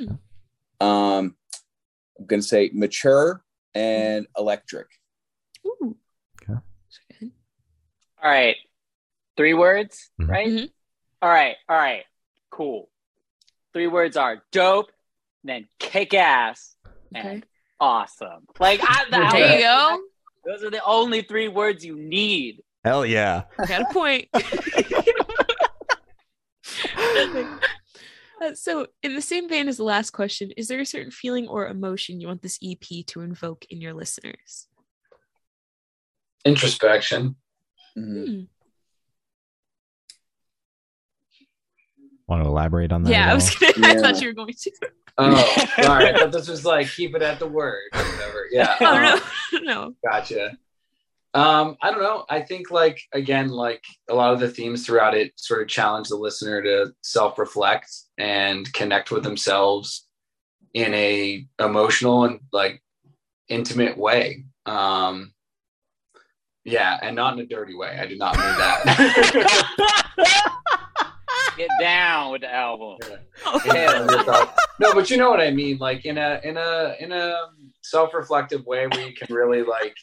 Hmm. 0.00 0.14
Um, 0.87 1.37
I'm 2.19 2.26
gonna 2.26 2.43
say 2.43 2.71
mature 2.75 3.43
and 3.75 4.26
electric. 4.37 4.88
Ooh. 5.67 5.97
Okay. 6.43 6.59
All 8.23 8.31
right. 8.31 8.57
Three 9.37 9.55
words, 9.55 10.11
Mhm. 10.21 10.29
right? 10.29 10.47
Mhm. 10.49 10.71
All 11.23 11.29
right. 11.31 11.57
All 11.69 11.76
right. 11.76 12.05
Cool. 12.50 12.88
Three 13.73 13.87
words 13.88 14.17
are 14.17 14.45
dope, 14.53 14.91
then 15.43 15.67
kick 15.79 16.14
ass, 16.14 16.76
Okay. 17.17 17.29
and 17.29 17.47
awesome. 17.81 18.47
Like 18.61 18.81
I, 18.83 19.05
Well, 19.11 19.21
that- 19.21 19.33
there 19.33 19.57
you 19.57 19.62
go. 19.64 20.03
Those 20.47 20.62
are 20.62 20.71
the 20.71 20.85
only 20.85 21.23
three 21.23 21.49
words 21.49 21.85
you 21.85 21.97
need. 21.97 22.62
Hell 22.85 23.05
yeah. 23.07 23.45
Got 23.67 23.83
a 23.83 23.87
point. 23.93 24.29
Uh, 28.43 28.53
so, 28.53 28.88
in 29.03 29.14
the 29.14 29.23
same 29.23 29.49
vein 29.49 29.69
as 29.69 29.76
the 29.76 29.85
last 29.85 30.11
question, 30.11 30.50
is 30.57 30.67
there 30.67 30.81
a 30.81 30.85
certain 30.85 31.12
feeling 31.12 31.47
or 31.47 31.69
emotion 31.69 32.21
you 32.21 32.26
want 32.26 32.43
this 32.43 32.59
EP 32.61 33.05
to 33.07 33.21
invoke 33.21 33.64
in 33.71 33.81
your 33.81 33.95
listeners? 33.95 34.67
Introspection. 36.45 37.37
Mhm. 37.97 38.49
Want 42.35 42.47
to 42.47 42.50
elaborate 42.50 42.91
on 42.91 43.05
that? 43.05 43.11
Yeah, 43.11 43.31
I 43.31 43.35
was. 43.35 43.55
Gonna, 43.55 43.73
I 43.83 43.95
thought 43.95 44.21
you 44.21 44.26
were 44.26 44.33
going 44.33 44.53
to. 44.53 44.71
Oh, 45.19 45.67
sorry. 45.83 46.09
I 46.09 46.19
thought 46.19 46.33
this 46.33 46.49
was 46.49 46.64
like 46.64 46.91
keep 46.91 47.14
it 47.14 47.23
at 47.23 47.38
the 47.38 47.47
word 47.47 47.91
or 47.95 48.03
whatever. 48.03 48.47
Yeah. 48.50 48.75
Oh 48.81 48.97
um, 48.97 49.21
no, 49.53 49.59
no. 49.62 49.95
Gotcha. 50.05 50.59
Um, 51.33 51.76
I 51.81 51.93
don't 51.93 52.03
know. 52.03 52.25
I 52.29 52.41
think 52.41 52.73
like 52.73 53.00
again, 53.12 53.50
like 53.50 53.85
a 54.11 54.14
lot 54.14 54.33
of 54.33 54.41
the 54.41 54.49
themes 54.49 54.85
throughout 54.85 55.14
it 55.14 55.33
sort 55.37 55.62
of 55.62 55.69
challenge 55.69 56.09
the 56.09 56.17
listener 56.17 56.61
to 56.61 56.93
self-reflect 57.03 57.88
and 58.19 58.73
connect 58.73 59.12
with 59.12 59.23
themselves 59.23 60.09
in 60.73 60.93
a 60.93 61.47
emotional 61.61 62.25
and 62.25 62.41
like 62.53 62.83
intimate 63.49 63.97
way. 63.97 64.45
Um 64.67 65.33
yeah, 66.64 66.99
and 67.00 67.14
not 67.14 67.35
in 67.35 67.41
a 67.45 67.47
dirty 67.47 67.76
way. 67.76 67.97
I 68.00 68.07
did 68.07 68.19
not 68.19 68.37
mean 68.37 68.57
that. 68.57 70.50
Get 71.57 71.69
down 71.81 72.33
with 72.33 72.41
the 72.43 72.53
album. 72.53 72.99
Yeah, 73.67 74.07
no, 74.81 74.93
but 74.95 75.11
you 75.11 75.17
know 75.17 75.31
what 75.31 75.41
I 75.41 75.51
mean. 75.51 75.79
Like 75.79 76.05
in 76.05 76.19
a 76.19 76.41
in 76.43 76.57
a 76.57 76.95
in 77.01 77.13
a 77.13 77.35
self-reflective 77.83 78.65
way 78.67 78.87
where 78.87 79.07
you 79.07 79.15
can 79.15 79.35
really 79.35 79.63
like 79.63 79.95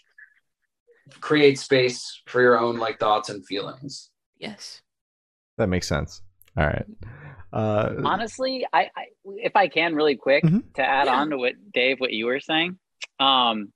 create 1.20 1.60
space 1.60 2.22
for 2.28 2.42
your 2.42 2.60
own 2.60 2.78
like 2.78 3.00
thoughts 3.00 3.30
and 3.30 3.46
feelings. 3.46 4.10
Yes. 4.38 4.82
That 5.58 5.68
makes 5.68 5.88
sense. 5.88 6.22
All 6.58 6.66
right. 6.66 6.86
Uh, 7.54 7.96
Honestly, 8.06 8.66
I, 8.72 8.90
I 8.96 9.06
if 9.26 9.56
I 9.56 9.68
can 9.68 9.94
really 9.96 10.16
quick 10.16 10.44
Mhm. 10.46 10.74
to 10.76 10.82
add 10.84 11.08
Yeah. 11.08 11.20
on 11.20 11.30
to 11.32 11.38
what 11.38 11.54
Dave, 11.74 12.00
what 12.00 12.14
you 12.14 12.26
were 12.28 12.40
saying, 12.40 12.80
um, 13.20 13.74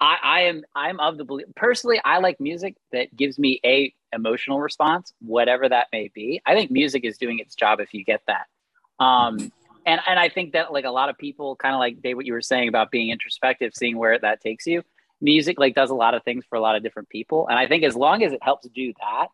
I, 0.00 0.16
I 0.22 0.40
am 0.42 0.62
I'm 0.74 0.98
of 1.00 1.18
the 1.18 1.24
belief 1.24 1.46
personally. 1.54 2.00
I 2.02 2.18
like 2.18 2.40
music 2.40 2.76
that 2.92 3.14
gives 3.14 3.38
me 3.38 3.60
a 3.64 3.92
emotional 4.12 4.60
response, 4.60 5.12
whatever 5.20 5.68
that 5.68 5.88
may 5.92 6.10
be. 6.14 6.40
I 6.46 6.54
think 6.54 6.70
music 6.70 7.04
is 7.04 7.18
doing 7.18 7.38
its 7.38 7.54
job 7.54 7.80
if 7.80 7.92
you 7.94 8.04
get 8.04 8.22
that. 8.26 8.46
Um, 9.02 9.52
and 9.86 10.00
and 10.06 10.18
I 10.18 10.28
think 10.28 10.52
that 10.52 10.72
like 10.72 10.84
a 10.84 10.90
lot 10.90 11.08
of 11.08 11.18
people, 11.18 11.56
kind 11.56 11.74
of 11.74 11.78
like 11.78 12.02
Dave, 12.02 12.16
what 12.16 12.26
you 12.26 12.32
were 12.32 12.42
saying 12.42 12.68
about 12.68 12.90
being 12.90 13.10
introspective, 13.10 13.72
seeing 13.74 13.96
where 13.96 14.18
that 14.18 14.40
takes 14.40 14.66
you. 14.66 14.82
Music 15.22 15.58
like 15.58 15.74
does 15.74 15.90
a 15.90 15.94
lot 15.94 16.14
of 16.14 16.22
things 16.24 16.44
for 16.48 16.56
a 16.56 16.60
lot 16.60 16.76
of 16.76 16.82
different 16.82 17.08
people, 17.08 17.46
and 17.48 17.58
I 17.58 17.66
think 17.66 17.84
as 17.84 17.94
long 17.94 18.22
as 18.22 18.32
it 18.32 18.42
helps 18.42 18.68
do 18.68 18.92
that, 19.00 19.28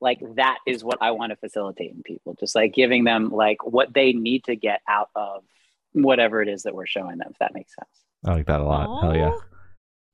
like 0.00 0.20
that 0.36 0.58
is 0.66 0.82
what 0.82 0.98
I 1.00 1.12
want 1.12 1.30
to 1.30 1.36
facilitate 1.36 1.92
in 1.92 2.02
people. 2.02 2.34
Just 2.38 2.54
like 2.54 2.74
giving 2.74 3.04
them 3.04 3.30
like 3.30 3.64
what 3.64 3.92
they 3.92 4.12
need 4.12 4.44
to 4.44 4.56
get 4.56 4.80
out 4.88 5.10
of 5.14 5.44
whatever 5.92 6.42
it 6.42 6.48
is 6.48 6.64
that 6.64 6.74
we're 6.74 6.86
showing 6.86 7.18
them. 7.18 7.28
If 7.30 7.38
that 7.38 7.54
makes 7.54 7.74
sense. 7.74 8.04
I 8.24 8.32
like 8.34 8.46
that 8.46 8.60
a 8.60 8.64
lot. 8.64 9.02
Hell 9.02 9.16
yeah. 9.16 9.32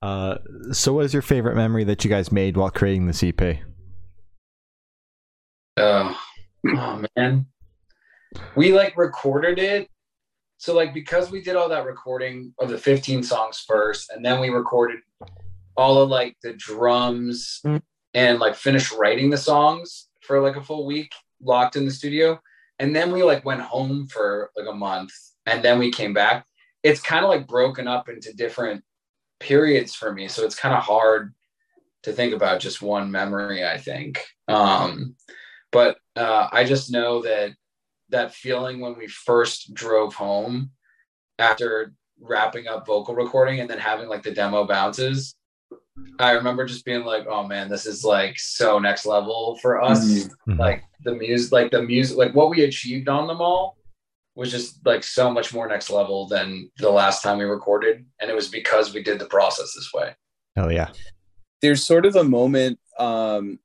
Uh, 0.02 0.36
so, 0.72 0.92
what 0.92 1.06
is 1.06 1.14
your 1.14 1.22
favorite 1.22 1.56
memory 1.56 1.84
that 1.84 2.04
you 2.04 2.10
guys 2.10 2.30
made 2.30 2.58
while 2.58 2.70
creating 2.70 3.06
this 3.06 3.22
E 3.22 3.32
EP? 3.36 3.58
Oh, 5.76 6.18
oh 6.68 7.04
man. 7.16 7.46
We 8.56 8.72
like 8.72 8.96
recorded 8.96 9.58
it. 9.58 9.88
So 10.58 10.74
like 10.74 10.94
because 10.94 11.30
we 11.30 11.42
did 11.42 11.56
all 11.56 11.68
that 11.68 11.84
recording 11.84 12.54
of 12.58 12.70
the 12.70 12.78
15 12.78 13.22
songs 13.22 13.64
first, 13.66 14.10
and 14.10 14.24
then 14.24 14.40
we 14.40 14.48
recorded 14.48 15.00
all 15.76 16.00
of 16.00 16.08
like 16.08 16.36
the 16.42 16.52
drums 16.54 17.62
and 18.14 18.38
like 18.38 18.54
finished 18.54 18.92
writing 18.92 19.30
the 19.30 19.36
songs 19.36 20.08
for 20.22 20.40
like 20.40 20.56
a 20.56 20.62
full 20.62 20.86
week 20.86 21.12
locked 21.42 21.76
in 21.76 21.84
the 21.84 21.90
studio. 21.90 22.40
And 22.78 22.94
then 22.94 23.12
we 23.12 23.22
like 23.22 23.44
went 23.44 23.60
home 23.60 24.06
for 24.06 24.50
like 24.56 24.68
a 24.68 24.74
month 24.74 25.12
and 25.46 25.62
then 25.62 25.78
we 25.78 25.90
came 25.90 26.14
back. 26.14 26.46
It's 26.82 27.00
kind 27.00 27.24
of 27.24 27.30
like 27.30 27.46
broken 27.46 27.88
up 27.88 28.08
into 28.08 28.32
different 28.32 28.82
periods 29.40 29.94
for 29.94 30.12
me. 30.12 30.28
So 30.28 30.44
it's 30.44 30.54
kind 30.54 30.74
of 30.74 30.82
hard 30.82 31.34
to 32.04 32.12
think 32.12 32.34
about 32.34 32.60
just 32.60 32.82
one 32.82 33.10
memory, 33.10 33.66
I 33.66 33.78
think. 33.78 34.24
Um, 34.48 35.16
but 35.74 35.98
uh, 36.16 36.48
I 36.50 36.64
just 36.64 36.90
know 36.90 37.20
that 37.22 37.50
that 38.08 38.32
feeling 38.32 38.80
when 38.80 38.96
we 38.96 39.06
first 39.08 39.74
drove 39.74 40.14
home 40.14 40.70
after 41.38 41.92
wrapping 42.20 42.68
up 42.68 42.86
vocal 42.86 43.14
recording 43.14 43.60
and 43.60 43.68
then 43.68 43.78
having 43.78 44.08
like 44.08 44.22
the 44.22 44.30
demo 44.30 44.64
bounces. 44.66 45.34
I 46.18 46.32
remember 46.32 46.64
just 46.64 46.84
being 46.84 47.04
like, 47.04 47.26
"Oh 47.28 47.46
man, 47.46 47.68
this 47.68 47.86
is 47.86 48.04
like 48.04 48.38
so 48.38 48.78
next 48.78 49.04
level 49.06 49.58
for 49.62 49.82
us." 49.82 50.04
Mhm. 50.04 50.30
Mhm. 50.48 50.58
Like 50.58 50.84
the 51.04 51.14
music, 51.14 51.52
like 51.52 51.70
the 51.70 51.82
music, 51.82 52.16
like 52.16 52.34
what 52.34 52.50
we 52.50 52.62
achieved 52.64 53.08
on 53.08 53.26
them 53.26 53.40
all 53.40 53.76
was 54.36 54.50
just 54.50 54.84
like 54.84 55.04
so 55.04 55.30
much 55.30 55.54
more 55.54 55.68
next 55.68 55.90
level 55.90 56.26
than 56.26 56.70
the 56.78 56.90
last 56.90 57.22
time 57.22 57.38
we 57.38 57.44
recorded, 57.44 58.04
and 58.20 58.30
it 58.30 58.34
was 58.34 58.48
because 58.48 58.92
we 58.94 59.02
did 59.02 59.18
the 59.20 59.26
process 59.26 59.72
this 59.74 59.90
way. 59.92 60.14
Oh 60.56 60.68
yeah. 60.70 60.90
there's 61.62 61.84
sort 61.86 62.04
of 62.06 62.14
a 62.16 62.24
moment 62.24 62.78
um 62.98 63.58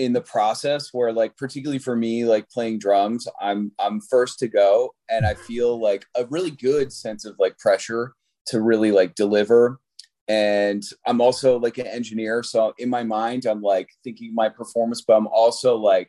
in 0.00 0.14
the 0.14 0.20
process 0.22 0.88
where 0.92 1.12
like 1.12 1.36
particularly 1.36 1.78
for 1.78 1.94
me 1.94 2.24
like 2.24 2.48
playing 2.48 2.78
drums 2.78 3.28
i'm 3.38 3.70
i'm 3.78 4.00
first 4.00 4.38
to 4.38 4.48
go 4.48 4.94
and 5.10 5.26
i 5.26 5.34
feel 5.34 5.78
like 5.78 6.06
a 6.16 6.24
really 6.30 6.50
good 6.50 6.90
sense 6.90 7.26
of 7.26 7.36
like 7.38 7.56
pressure 7.58 8.14
to 8.46 8.62
really 8.62 8.90
like 8.90 9.14
deliver. 9.14 9.78
And 10.26 10.82
i'm 11.06 11.20
also 11.20 11.58
like 11.58 11.76
an 11.76 11.86
engineer 11.86 12.42
so 12.42 12.72
in 12.78 12.88
my 12.88 13.02
mind 13.02 13.44
i'm 13.44 13.60
like 13.60 13.90
thinking 14.02 14.34
my 14.34 14.48
performance 14.48 15.02
but 15.02 15.16
i'm 15.16 15.26
also 15.26 15.76
like 15.76 16.08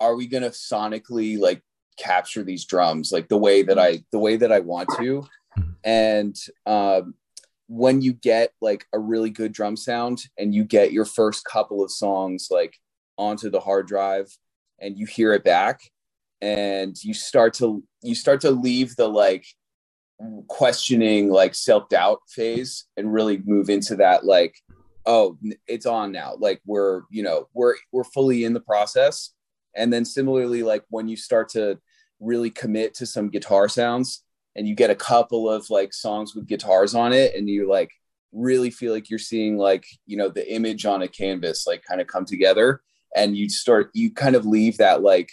are 0.00 0.16
we 0.16 0.26
going 0.26 0.44
to 0.44 0.50
sonically 0.50 1.38
like 1.38 1.62
capture 1.98 2.42
these 2.42 2.64
drums 2.64 3.10
like 3.12 3.28
the 3.28 3.36
way 3.36 3.62
that 3.62 3.78
i 3.78 4.02
the 4.12 4.18
way 4.18 4.36
that 4.36 4.52
i 4.52 4.60
want 4.60 4.88
to? 4.98 5.26
And 5.84 6.36
um 6.64 7.14
when 7.68 8.00
you 8.00 8.12
get 8.12 8.52
like 8.60 8.86
a 8.92 8.98
really 8.98 9.30
good 9.30 9.52
drum 9.52 9.76
sound 9.76 10.22
and 10.38 10.54
you 10.54 10.64
get 10.64 10.92
your 10.92 11.04
first 11.04 11.44
couple 11.44 11.82
of 11.82 11.90
songs 11.90 12.48
like 12.50 12.78
onto 13.18 13.50
the 13.50 13.60
hard 13.60 13.86
drive 13.86 14.28
and 14.80 14.98
you 14.98 15.06
hear 15.06 15.32
it 15.32 15.44
back 15.44 15.80
and 16.40 16.96
you 17.02 17.14
start 17.14 17.54
to 17.54 17.82
you 18.02 18.14
start 18.14 18.40
to 18.42 18.50
leave 18.50 18.94
the 18.96 19.08
like 19.08 19.46
questioning 20.48 21.30
like 21.30 21.54
self-doubt 21.54 22.20
phase 22.28 22.86
and 22.96 23.12
really 23.12 23.42
move 23.44 23.68
into 23.68 23.96
that 23.96 24.24
like 24.24 24.54
oh 25.06 25.38
it's 25.66 25.86
on 25.86 26.12
now. 26.12 26.34
Like 26.38 26.60
we're 26.66 27.02
you 27.10 27.22
know 27.22 27.48
we're 27.54 27.74
we're 27.92 28.04
fully 28.04 28.44
in 28.44 28.52
the 28.52 28.60
process. 28.60 29.32
And 29.74 29.92
then 29.92 30.04
similarly 30.04 30.62
like 30.62 30.84
when 30.88 31.08
you 31.08 31.16
start 31.16 31.48
to 31.50 31.78
really 32.20 32.50
commit 32.50 32.94
to 32.94 33.06
some 33.06 33.28
guitar 33.28 33.68
sounds 33.68 34.24
and 34.54 34.66
you 34.66 34.74
get 34.74 34.90
a 34.90 34.94
couple 34.94 35.50
of 35.50 35.68
like 35.70 35.92
songs 35.92 36.34
with 36.34 36.46
guitars 36.46 36.94
on 36.94 37.12
it 37.12 37.34
and 37.34 37.48
you 37.48 37.68
like 37.68 37.90
really 38.32 38.70
feel 38.70 38.92
like 38.92 39.10
you're 39.10 39.18
seeing 39.18 39.56
like 39.56 39.86
you 40.06 40.16
know 40.16 40.28
the 40.28 40.52
image 40.52 40.86
on 40.86 41.02
a 41.02 41.08
canvas 41.08 41.66
like 41.66 41.82
kind 41.84 42.00
of 42.00 42.06
come 42.06 42.24
together 42.24 42.80
and 43.14 43.36
you 43.36 43.48
start 43.48 43.90
you 43.94 44.12
kind 44.12 44.36
of 44.36 44.44
leave 44.44 44.78
that 44.78 45.02
like 45.02 45.30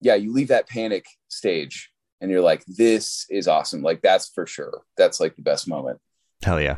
yeah 0.00 0.14
you 0.14 0.32
leave 0.32 0.48
that 0.48 0.68
panic 0.68 1.06
stage 1.28 1.90
and 2.20 2.30
you're 2.30 2.40
like 2.40 2.64
this 2.66 3.26
is 3.30 3.48
awesome 3.48 3.82
like 3.82 4.00
that's 4.02 4.28
for 4.28 4.46
sure 4.46 4.82
that's 4.96 5.20
like 5.20 5.36
the 5.36 5.42
best 5.42 5.68
moment 5.68 6.00
Hell 6.42 6.60
yeah. 6.60 6.76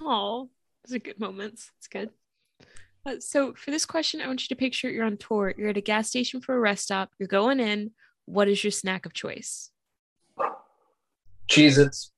Oh, 0.00 0.48
those 0.84 0.96
are 0.96 1.00
good 1.00 1.20
moments. 1.20 1.70
It's 1.78 1.88
good. 1.88 2.10
Uh, 3.04 3.16
so 3.18 3.54
for 3.54 3.70
this 3.70 3.84
question, 3.84 4.20
I 4.20 4.26
want 4.26 4.42
you 4.42 4.48
to 4.48 4.58
picture 4.58 4.90
you're 4.90 5.04
on 5.04 5.16
tour. 5.16 5.54
You're 5.56 5.70
at 5.70 5.76
a 5.76 5.82
gas 5.82 6.08
station 6.08 6.40
for 6.40 6.54
a 6.54 6.60
rest 6.60 6.84
stop. 6.84 7.10
You're 7.18 7.28
going 7.28 7.60
in. 7.60 7.90
What 8.26 8.48
is 8.48 8.62
your 8.62 8.70
snack 8.70 9.06
of 9.06 9.12
choice? 9.12 9.70
Cheez 11.50 11.78
Its. 11.78 12.12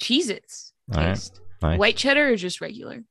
Cheez-Its. 0.00 0.72
All 0.92 1.00
right. 1.00 1.14
Taste. 1.14 1.40
Nice. 1.60 1.78
White 1.78 1.96
cheddar 1.96 2.30
or 2.30 2.36
just 2.36 2.60
regular? 2.60 3.04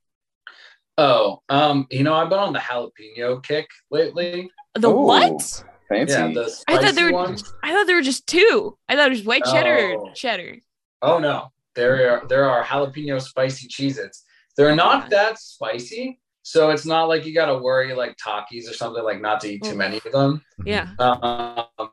Oh, 1.03 1.41
um, 1.50 1.88
you 1.89 2.03
know, 2.03 2.13
I've 2.13 2.29
been 2.29 2.38
on 2.38 2.53
the 2.53 2.60
jalapeno 2.60 3.43
kick 3.43 3.67
lately. 3.89 4.51
The 4.75 4.88
Ooh. 4.89 5.01
what? 5.05 5.63
fancy 5.89 6.13
Yeah, 6.13 6.27
the 6.31 6.41
I 6.67 6.75
thought 6.75 6.81
spicy 6.81 6.96
they 6.96 7.03
were. 7.05 7.12
ones. 7.12 7.53
I 7.63 7.74
thought 7.74 7.88
there 7.88 7.96
were 7.96 8.01
just 8.03 8.27
two. 8.27 8.77
I 8.88 8.96
thought 8.96 9.08
it 9.08 9.17
was 9.17 9.25
white 9.25 9.43
cheddar 9.46 9.96
Oh. 10.00 10.12
cheddar. 10.13 10.58
Oh 11.01 11.17
no, 11.17 11.51
there 11.75 12.12
are 12.12 12.27
there 12.27 12.48
are 12.50 12.63
jalapeno 12.63 13.20
spicy 13.22 13.67
Cheez-Its. 13.67 14.24
They're 14.55 14.75
not 14.75 15.10
that 15.10 15.39
spicy, 15.39 16.20
so 16.43 16.70
it's 16.70 16.86
not 16.86 17.05
like 17.10 17.25
you 17.25 17.34
got 17.34 17.48
to 17.48 17.58
worry 17.58 17.93
like 17.96 18.15
Takis 18.17 18.70
or 18.70 18.74
something 18.74 19.03
like 19.03 19.22
not 19.22 19.39
to 19.41 19.48
eat 19.53 19.63
too 19.63 19.74
Mm. 19.74 19.77
many 19.77 19.98
of 20.05 20.12
them. 20.12 20.46
Yeah. 20.65 20.89
Um, 21.00 21.89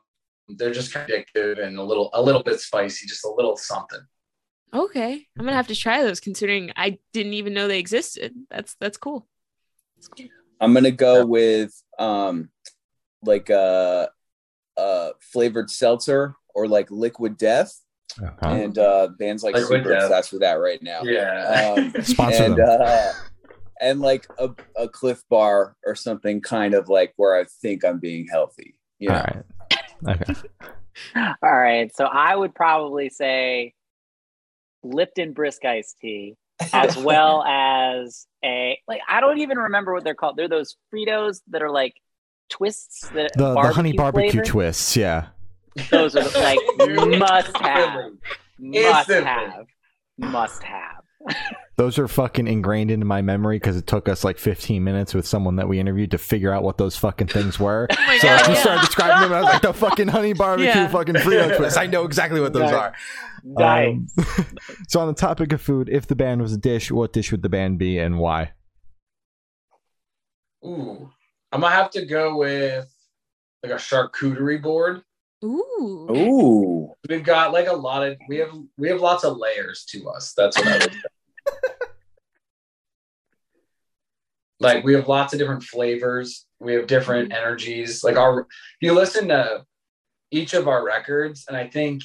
they're 0.49 0.71
just 0.71 0.93
kind 0.93 1.09
of 1.09 1.15
addictive 1.19 1.59
and 1.63 1.77
a 1.79 1.83
little 1.83 2.09
a 2.13 2.21
little 2.21 2.43
bit 2.43 2.59
spicy, 2.59 3.07
just 3.07 3.25
a 3.25 3.29
little 3.31 3.57
something. 3.57 4.01
Okay. 4.73 5.25
I'm 5.37 5.45
gonna 5.45 5.55
have 5.57 5.67
to 5.67 5.75
try 5.75 6.03
those 6.03 6.19
considering 6.19 6.71
I 6.75 6.99
didn't 7.13 7.33
even 7.33 7.53
know 7.53 7.67
they 7.67 7.79
existed. 7.79 8.33
That's 8.49 8.75
that's 8.79 8.97
cool. 8.97 9.27
That's 9.97 10.07
cool. 10.09 10.25
I'm 10.61 10.73
gonna 10.73 10.91
go 10.91 11.25
with 11.25 11.73
um 11.97 12.49
like 13.23 13.49
a, 13.49 14.09
a 14.77 15.09
flavored 15.19 15.69
seltzer 15.69 16.35
or 16.53 16.67
like 16.67 16.89
liquid 16.91 17.37
death 17.37 17.73
Okay. 18.21 18.63
and 18.63 18.77
uh 18.77 19.07
bands 19.19 19.43
like 19.43 19.55
Liquid 19.55 19.79
super 19.83 19.89
Death. 19.93 20.03
obsessed 20.05 20.31
with 20.33 20.41
that 20.41 20.53
right 20.55 20.81
now. 20.81 21.01
Yeah. 21.03 21.73
Um, 21.77 21.93
Sponsor 22.03 22.43
and 22.43 22.55
them. 22.55 22.81
uh 22.81 23.11
and 23.81 24.01
like 24.01 24.27
a, 24.37 24.49
a 24.75 24.89
Clif 24.89 25.21
Bar 25.29 25.75
or 25.85 25.95
something 25.95 26.41
kind 26.41 26.73
of 26.73 26.89
like 26.89 27.13
where 27.15 27.39
I 27.39 27.45
think 27.61 27.85
I'm 27.85 27.99
being 27.99 28.27
healthy. 28.27 28.75
You 28.99 29.09
know? 29.09 29.15
All 29.15 29.21
right. 30.05 30.21
Okay. 30.21 30.33
All 31.43 31.57
right. 31.57 31.95
So 31.95 32.03
I 32.05 32.35
would 32.35 32.53
probably 32.53 33.09
say 33.09 33.73
Lipton 34.83 35.33
brisk 35.33 35.65
iced 35.65 35.97
tea, 35.99 36.35
as 36.73 36.97
well 36.97 37.43
as 37.43 38.25
a 38.43 38.79
like 38.87 39.01
I 39.07 39.21
don't 39.21 39.39
even 39.39 39.57
remember 39.57 39.93
what 39.93 40.03
they're 40.03 40.15
called. 40.15 40.37
They're 40.37 40.47
those 40.47 40.75
Fritos 40.93 41.41
that 41.49 41.61
are 41.61 41.71
like 41.71 41.93
twists 42.49 43.07
that 43.09 43.31
The 43.35 43.53
the 43.53 43.71
honey 43.73 43.93
barbecue 43.93 44.31
flavor. 44.31 44.45
twists. 44.45 44.95
Yeah. 44.97 45.27
Those 45.91 46.15
are 46.15 46.23
like 46.41 46.59
must 47.19 47.55
have, 47.57 48.11
must 48.59 49.09
Instantly. 49.09 49.23
have, 49.25 49.65
must 50.17 50.63
have. 50.63 51.03
Those 51.79 51.97
are 51.97 52.09
fucking 52.09 52.45
ingrained 52.45 52.91
into 52.91 53.05
my 53.05 53.21
memory 53.21 53.55
because 53.55 53.77
it 53.77 53.87
took 53.87 54.09
us 54.09 54.25
like 54.25 54.37
15 54.37 54.83
minutes 54.83 55.13
with 55.13 55.25
someone 55.25 55.55
that 55.55 55.69
we 55.69 55.79
interviewed 55.79 56.11
to 56.11 56.17
figure 56.17 56.51
out 56.51 56.61
what 56.61 56.77
those 56.77 56.97
fucking 56.97 57.27
things 57.27 57.57
were. 57.57 57.87
Oh 57.97 58.17
So 58.17 58.27
God, 58.27 58.41
as 58.41 58.47
you 58.49 58.53
yeah. 58.55 58.59
started 58.61 58.81
describing 58.81 59.21
them, 59.21 59.31
I 59.31 59.39
was 59.41 59.49
like, 59.53 59.61
the 59.61 59.73
fucking 59.73 60.09
honey 60.09 60.33
barbecue, 60.33 60.67
Yeah. 60.67 60.89
fucking 60.89 61.15
Frito 61.15 61.55
twist. 61.57 61.77
I 61.77 61.85
know 61.85 62.03
exactly 62.03 62.41
what 62.41 62.51
those 62.51 62.63
Nice. 62.63 62.73
are. 62.73 62.93
Nice. 63.45 63.95
Um, 63.95 64.07
so 64.89 64.99
on 64.99 65.07
the 65.07 65.13
topic 65.13 65.53
of 65.53 65.61
food, 65.61 65.87
if 65.89 66.05
the 66.05 66.15
band 66.17 66.41
was 66.41 66.51
a 66.51 66.57
dish, 66.57 66.91
what 66.91 67.13
dish 67.13 67.31
would 67.31 67.43
the 67.43 67.49
band 67.49 67.79
be 67.79 67.97
and 67.97 68.19
why? 68.19 68.51
Ooh, 70.65 71.09
I'm 71.53 71.61
gonna 71.61 71.73
have 71.73 71.91
to 71.91 72.05
go 72.05 72.35
with 72.39 72.93
like 73.63 73.71
a 73.71 73.75
charcuterie 73.75 74.61
board. 74.61 75.01
Ooh. 75.45 76.07
Ooh. 76.11 76.93
We've 77.07 77.23
got 77.23 77.53
like 77.53 77.67
a 77.67 77.73
lot 77.73 78.05
of 78.05 78.17
we 78.27 78.35
have 78.39 78.51
we 78.77 78.89
have 78.89 78.99
lots 78.99 79.23
of 79.23 79.37
layers 79.37 79.85
to 79.91 80.09
us. 80.09 80.33
That's 80.35 80.57
what 80.57 80.67
I 80.67 80.73
would 80.79 80.91
say. 80.91 80.99
Like 84.59 84.83
we 84.83 84.93
have 84.93 85.07
lots 85.07 85.33
of 85.33 85.39
different 85.39 85.63
flavors. 85.63 86.45
We 86.59 86.73
have 86.73 86.87
different 86.87 87.33
energies. 87.33 88.03
Like 88.03 88.17
our 88.17 88.41
if 88.41 88.47
you 88.81 88.93
listen 88.93 89.29
to 89.29 89.65
each 90.31 90.53
of 90.53 90.67
our 90.67 90.83
records, 90.85 91.45
and 91.47 91.55
I 91.57 91.67
think 91.67 92.03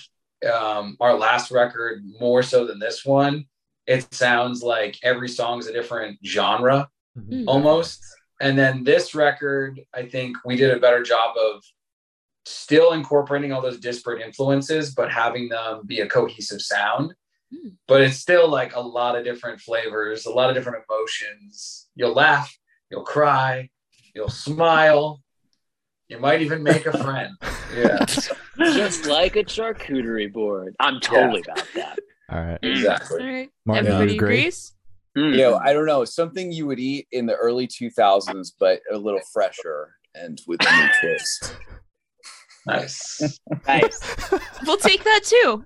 um 0.53 0.97
our 1.01 1.15
last 1.15 1.51
record 1.51 2.03
more 2.21 2.43
so 2.43 2.67
than 2.67 2.79
this 2.79 3.05
one, 3.05 3.47
it 3.87 4.13
sounds 4.15 4.63
like 4.63 4.99
every 5.03 5.29
song's 5.29 5.67
a 5.67 5.73
different 5.73 6.19
genre 6.25 6.89
Mm. 7.17 7.45
almost. 7.47 8.03
And 8.41 8.59
then 8.59 8.83
this 8.83 9.15
record, 9.15 9.81
I 9.95 10.07
think 10.07 10.37
we 10.45 10.57
did 10.57 10.73
a 10.73 10.81
better 10.81 11.01
job 11.03 11.37
of 11.37 11.63
still 12.45 12.93
incorporating 12.93 13.53
all 13.53 13.63
those 13.63 13.79
disparate 13.79 14.21
influences, 14.21 14.95
but 14.95 15.13
having 15.13 15.49
them 15.49 15.83
be 15.87 16.01
a 16.01 16.09
cohesive 16.09 16.61
sound. 16.61 17.15
Mm. 17.55 17.73
But 17.87 18.01
it's 18.03 18.17
still 18.17 18.49
like 18.49 18.75
a 18.75 18.81
lot 18.81 19.17
of 19.17 19.25
different 19.25 19.61
flavors, 19.61 20.27
a 20.27 20.31
lot 20.31 20.51
of 20.51 20.57
different 20.57 20.85
emotions. 20.89 21.89
You'll 21.95 22.15
laugh, 22.15 22.57
you'll 22.91 23.05
cry, 23.05 23.71
you'll 24.15 24.29
smile, 24.29 25.21
you 26.09 26.19
might 26.19 26.43
even 26.43 26.63
make 26.63 26.87
a 26.87 26.97
friend. 27.05 27.35
Yeah, 27.77 28.05
Just 28.59 29.07
like 29.07 29.37
a 29.37 29.45
charcuterie 29.45 30.33
board. 30.33 30.75
I'm 30.81 31.01
totally 31.01 31.43
about 31.43 31.67
that. 31.75 31.99
All 32.31 32.41
right. 32.43 32.59
Exactly. 32.63 33.25
right. 33.25 33.51
Martin, 33.67 33.87
Everybody 33.87 34.13
you 34.13 34.17
agree? 34.19 34.37
agrees? 34.39 34.73
Mm. 35.17 35.33
You 35.33 35.39
know, 35.39 35.57
I 35.63 35.73
don't 35.73 35.87
know, 35.87 36.05
something 36.05 36.51
you 36.53 36.67
would 36.67 36.81
eat 36.81 37.07
in 37.13 37.27
the 37.27 37.35
early 37.37 37.69
2000s, 37.69 38.53
but 38.59 38.81
a 38.93 38.97
little 38.99 39.21
fresher 39.33 39.95
and 40.15 40.41
with 40.47 40.61
a 40.67 40.77
new 40.77 40.89
twist. 41.01 41.57
Nice. 42.67 43.39
Nice. 43.67 44.01
We'll 44.67 44.77
take 44.79 45.05
that 45.05 45.21
too. 45.25 45.65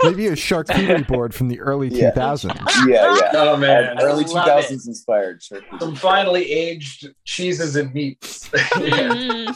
Maybe 0.04 0.26
a 0.28 0.32
charcuterie 0.32 1.06
board 1.06 1.34
from 1.34 1.48
the 1.48 1.60
early 1.60 1.88
Yeah. 1.88 2.12
2000s. 2.12 2.54
Yeah, 2.88 3.14
yeah. 3.16 3.30
Oh 3.34 3.56
man, 3.56 3.98
early 4.00 4.24
love 4.24 4.46
2000s 4.64 4.70
it. 4.70 4.86
inspired 4.86 5.40
charcuterie. 5.40 5.80
some 5.80 5.94
finely 5.96 6.50
aged 6.50 7.08
cheeses 7.24 7.76
and 7.76 7.92
meats. 7.94 8.48
Mm. 8.50 9.54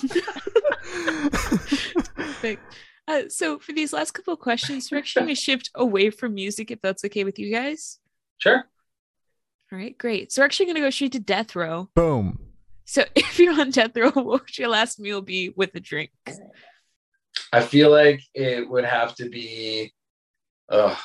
Perfect. 2.14 2.62
Uh, 3.06 3.22
so 3.28 3.58
for 3.58 3.72
these 3.72 3.92
last 3.92 4.12
couple 4.12 4.34
of 4.34 4.40
questions, 4.40 4.90
we're 4.90 4.98
actually 4.98 5.22
going 5.22 5.34
to 5.34 5.40
shift 5.40 5.70
away 5.74 6.10
from 6.10 6.34
music 6.34 6.70
if 6.70 6.80
that's 6.82 7.04
okay 7.04 7.24
with 7.24 7.38
you 7.38 7.52
guys. 7.52 7.98
Sure. 8.38 8.64
All 9.72 9.78
right, 9.78 9.96
great. 9.96 10.30
So 10.32 10.42
we're 10.42 10.46
actually 10.46 10.66
going 10.66 10.76
to 10.76 10.82
go 10.82 10.90
straight 10.90 11.12
to 11.12 11.20
death 11.20 11.56
row. 11.56 11.88
Boom. 11.94 12.38
So 12.84 13.04
if 13.14 13.38
you're 13.38 13.58
on 13.58 13.70
death 13.70 13.96
row, 13.96 14.10
what 14.10 14.26
would 14.26 14.58
your 14.58 14.68
last 14.68 14.98
meal 15.00 15.20
be 15.20 15.50
with 15.50 15.74
a 15.74 15.80
drink? 15.80 16.10
I 17.52 17.60
feel 17.62 17.90
like 17.90 18.20
it 18.34 18.68
would 18.68 18.84
have 18.84 19.14
to 19.16 19.28
be. 19.28 19.92
Ugh, 20.70 20.96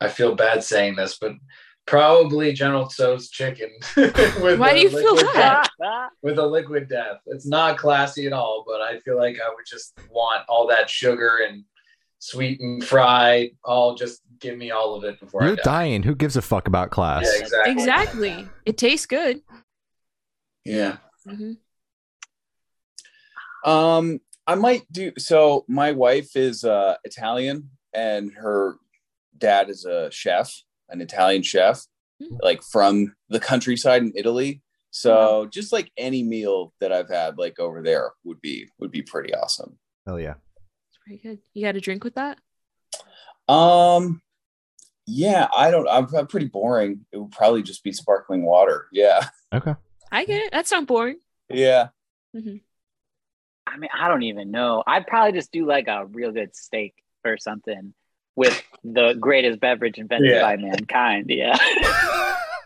I 0.00 0.08
feel 0.08 0.34
bad 0.34 0.64
saying 0.64 0.96
this, 0.96 1.18
but 1.20 1.32
probably 1.86 2.52
General 2.52 2.86
Tso's 2.88 3.28
chicken. 3.30 3.70
with 3.96 4.58
Why 4.58 4.70
a 4.70 4.74
do 4.74 4.80
you 4.80 4.90
feel 4.90 5.14
liquid 5.14 5.34
that? 5.34 5.68
death- 5.80 6.10
With 6.22 6.38
a 6.38 6.46
liquid 6.46 6.88
death, 6.88 7.18
it's 7.26 7.46
not 7.46 7.78
classy 7.78 8.26
at 8.26 8.32
all. 8.32 8.64
But 8.66 8.80
I 8.80 8.98
feel 9.00 9.16
like 9.16 9.38
I 9.40 9.48
would 9.48 9.66
just 9.66 9.92
want 10.10 10.42
all 10.48 10.66
that 10.68 10.90
sugar 10.90 11.40
and 11.48 11.64
sweet 12.18 12.60
and 12.60 12.82
fried. 12.84 13.50
All 13.64 13.94
just 13.94 14.22
give 14.40 14.58
me 14.58 14.72
all 14.72 14.94
of 14.96 15.04
it 15.04 15.20
before 15.20 15.42
You're 15.44 15.52
I 15.52 15.56
die. 15.56 15.62
dying. 15.62 16.02
Who 16.02 16.14
gives 16.16 16.36
a 16.36 16.42
fuck 16.42 16.66
about 16.66 16.90
class? 16.90 17.22
Yeah, 17.24 17.40
exactly. 17.44 17.72
Exactly. 17.72 18.48
It 18.66 18.76
tastes 18.78 19.06
good. 19.06 19.42
Yeah. 20.64 20.96
hmm 21.28 21.52
Um, 23.64 24.20
I 24.46 24.54
might 24.56 24.82
do 24.92 25.12
so. 25.18 25.64
My 25.68 25.92
wife 25.92 26.36
is 26.36 26.64
uh, 26.64 26.96
Italian, 27.04 27.70
and 27.94 28.32
her 28.34 28.76
dad 29.38 29.70
is 29.70 29.84
a 29.84 30.10
chef, 30.10 30.52
an 30.88 31.00
Italian 31.00 31.42
chef, 31.42 31.84
Hmm. 32.22 32.36
like 32.42 32.62
from 32.62 33.14
the 33.28 33.40
countryside 33.40 34.02
in 34.02 34.12
Italy. 34.14 34.62
So 34.92 35.46
just 35.52 35.72
like 35.72 35.90
any 35.96 36.22
meal 36.22 36.72
that 36.80 36.92
I've 36.92 37.08
had, 37.08 37.36
like 37.38 37.58
over 37.58 37.82
there, 37.82 38.12
would 38.22 38.40
be 38.40 38.68
would 38.78 38.92
be 38.92 39.02
pretty 39.02 39.34
awesome. 39.34 39.76
Hell 40.06 40.20
yeah. 40.20 40.34
It's 40.88 40.98
pretty 41.04 41.20
good. 41.20 41.38
You 41.54 41.64
got 41.66 41.74
a 41.74 41.80
drink 41.80 42.04
with 42.04 42.14
that? 42.14 42.38
Um, 43.48 44.22
yeah, 45.06 45.48
I 45.56 45.70
don't. 45.72 45.88
I'm, 45.88 46.06
I'm 46.14 46.26
pretty 46.28 46.46
boring. 46.46 47.04
It 47.12 47.18
would 47.18 47.32
probably 47.32 47.62
just 47.62 47.82
be 47.82 47.92
sparkling 47.92 48.44
water. 48.44 48.86
Yeah, 48.92 49.26
Okay. 49.52 49.74
I 50.12 50.24
get 50.24 50.42
it. 50.44 50.52
That's 50.52 50.70
not 50.70 50.86
boring. 50.86 51.18
yeah. 51.50 51.88
I 53.66 53.76
mean, 53.78 53.90
I 53.98 54.08
don't 54.08 54.22
even 54.22 54.50
know. 54.50 54.82
I'd 54.86 55.06
probably 55.06 55.32
just 55.32 55.50
do 55.52 55.66
like 55.66 55.88
a 55.88 56.06
real 56.06 56.30
good 56.32 56.54
steak 56.54 56.94
or 57.24 57.38
something 57.38 57.94
with 58.36 58.62
the 58.82 59.14
greatest 59.18 59.60
beverage 59.60 59.98
invented 59.98 60.30
Yeah. 60.30 60.42
by 60.42 60.56
mankind. 60.56 61.26
Yeah. 61.28 61.56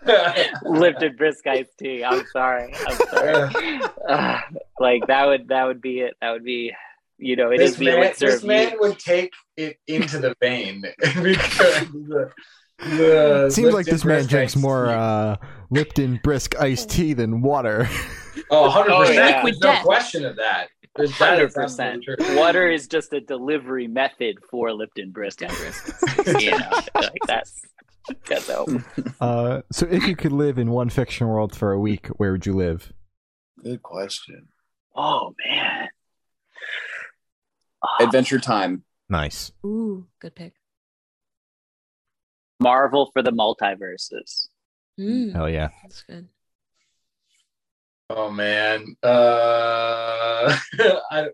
Lipton 0.64 1.16
brisk 1.16 1.46
iced 1.46 1.76
tea. 1.78 2.04
I'm 2.04 2.24
sorry. 2.32 2.72
I'm 2.86 2.96
sorry. 2.96 3.80
Ugh, 4.08 4.40
like 4.80 5.06
that 5.08 5.26
would 5.26 5.48
that 5.48 5.64
would 5.66 5.80
be 5.80 6.00
it. 6.00 6.14
That 6.20 6.30
would 6.32 6.44
be 6.44 6.72
you 7.18 7.34
know, 7.36 7.50
it 7.50 7.60
is 7.60 7.72
this 7.72 7.78
the 7.80 7.84
man, 7.86 7.98
elixir 7.98 8.26
this 8.26 8.42
of 8.42 8.46
man 8.48 8.70
youth. 8.70 8.80
would 8.80 8.98
take 9.00 9.32
it 9.56 9.76
into 9.88 10.18
the 10.18 10.36
vein 10.40 10.82
because 11.00 11.80
the, 11.90 12.30
the 12.78 13.46
It 13.46 13.50
seems 13.52 13.74
like 13.74 13.86
this 13.86 14.04
man 14.04 14.26
drinks 14.26 14.54
more 14.54 14.86
tea- 14.86 14.92
uh, 14.92 15.36
Lipton 15.70 16.20
brisk 16.22 16.58
iced 16.60 16.90
tea 16.90 17.12
than 17.14 17.42
water. 17.42 17.88
oh, 18.50 18.62
100 18.62 18.92
Oh, 18.92 18.98
percent. 19.00 19.16
yeah. 19.16 19.42
There's 19.42 19.58
no 19.58 19.72
death. 19.72 19.82
question 19.82 20.24
of 20.24 20.36
that. 20.36 20.68
There's 20.98 21.16
that 21.18 21.38
Hundred 21.38 21.54
percent. 21.54 22.04
Water 22.34 22.68
is 22.68 22.88
just 22.88 23.12
a 23.12 23.20
delivery 23.20 23.86
method 23.86 24.36
for 24.50 24.72
Lipton 24.72 25.12
brisk. 25.12 25.40
you 26.40 26.50
know, 26.50 26.70
like 26.94 27.22
that's 27.26 27.62
that's 28.26 28.46
dope. 28.48 28.68
Uh, 29.20 29.62
so 29.70 29.86
if 29.88 30.06
you 30.06 30.16
could 30.16 30.32
live 30.32 30.58
in 30.58 30.70
one 30.70 30.90
fiction 30.90 31.28
world 31.28 31.54
for 31.54 31.72
a 31.72 31.78
week, 31.78 32.08
where 32.18 32.32
would 32.32 32.44
you 32.46 32.52
live? 32.52 32.92
Good 33.62 33.82
question. 33.82 34.48
Oh 34.96 35.34
man. 35.46 35.88
Oh, 37.82 38.04
Adventure 38.04 38.40
Time. 38.40 38.82
Nice. 39.08 39.52
Ooh, 39.64 40.06
good 40.20 40.34
pick. 40.34 40.54
Marvel 42.60 43.10
for 43.12 43.22
the 43.22 43.30
multiverses. 43.30 44.48
Mm, 44.98 45.32
Hell 45.32 45.48
yeah. 45.48 45.68
that's 45.82 46.02
good. 46.02 46.28
Oh 48.10 48.30
man, 48.30 48.96
uh, 49.02 50.56
I, 51.10 51.28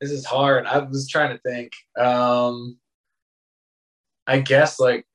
this 0.00 0.10
is 0.10 0.24
hard. 0.24 0.66
I 0.66 0.78
was 0.78 1.08
trying 1.08 1.36
to 1.36 1.38
think. 1.42 1.72
Um, 1.98 2.78
I 4.26 4.40
guess 4.40 4.80
like 4.80 5.06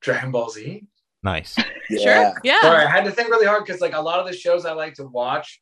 Dragon 0.00 0.30
Ball 0.30 0.48
Z. 0.50 0.86
Nice. 1.22 1.56
Yeah. 1.58 1.64
Sure. 1.90 2.32
Yeah. 2.44 2.60
Sorry, 2.60 2.84
I 2.84 2.88
had 2.88 3.04
to 3.06 3.10
think 3.10 3.30
really 3.30 3.46
hard 3.46 3.64
because 3.66 3.80
like 3.80 3.94
a 3.94 4.00
lot 4.00 4.20
of 4.20 4.26
the 4.28 4.32
shows 4.32 4.64
I 4.64 4.72
like 4.74 4.94
to 4.94 5.04
watch 5.06 5.60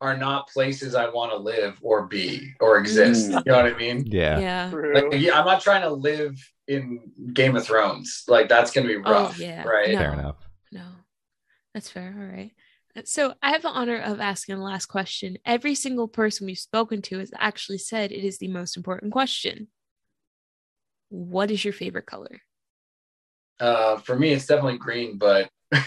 are 0.00 0.16
not 0.16 0.48
places 0.48 0.94
I 0.94 1.10
want 1.10 1.30
to 1.30 1.36
live 1.36 1.78
or 1.82 2.06
be 2.06 2.54
or 2.58 2.78
exist. 2.78 3.30
Mm. 3.30 3.42
You 3.44 3.52
know 3.52 3.62
what 3.62 3.74
I 3.74 3.76
mean? 3.76 4.06
Yeah. 4.06 4.38
Yeah. 4.38 4.70
Like, 4.94 5.12
I'm 5.12 5.44
not 5.44 5.60
trying 5.60 5.82
to 5.82 5.90
live 5.90 6.38
in 6.68 7.00
Game 7.34 7.54
of 7.54 7.66
Thrones. 7.66 8.24
Like 8.28 8.48
that's 8.48 8.70
gonna 8.70 8.86
be 8.86 8.96
Oh, 8.96 9.00
rough, 9.12 9.38
yeah. 9.38 9.62
right? 9.64 9.90
No. 9.92 9.98
Fair 9.98 10.12
enough. 10.14 10.36
No, 10.72 10.86
that's 11.74 11.90
fair. 11.90 12.16
All 12.18 12.24
right. 12.24 12.52
So 13.04 13.34
I 13.42 13.50
have 13.50 13.62
the 13.62 13.68
honor 13.68 13.98
of 14.00 14.20
asking 14.20 14.56
the 14.56 14.62
last 14.62 14.86
question. 14.86 15.38
Every 15.44 15.74
single 15.74 16.08
person 16.08 16.46
we've 16.46 16.58
spoken 16.58 17.02
to 17.02 17.18
has 17.18 17.30
actually 17.38 17.78
said 17.78 18.12
it 18.12 18.24
is 18.24 18.38
the 18.38 18.48
most 18.48 18.76
important 18.76 19.12
question. 19.12 19.68
What 21.10 21.50
is 21.50 21.64
your 21.64 21.72
favorite 21.72 22.06
color? 22.06 22.42
Uh, 23.60 23.96
for 23.98 24.16
me, 24.16 24.32
it's 24.32 24.46
definitely 24.46 24.78
green, 24.78 25.18
but 25.18 25.48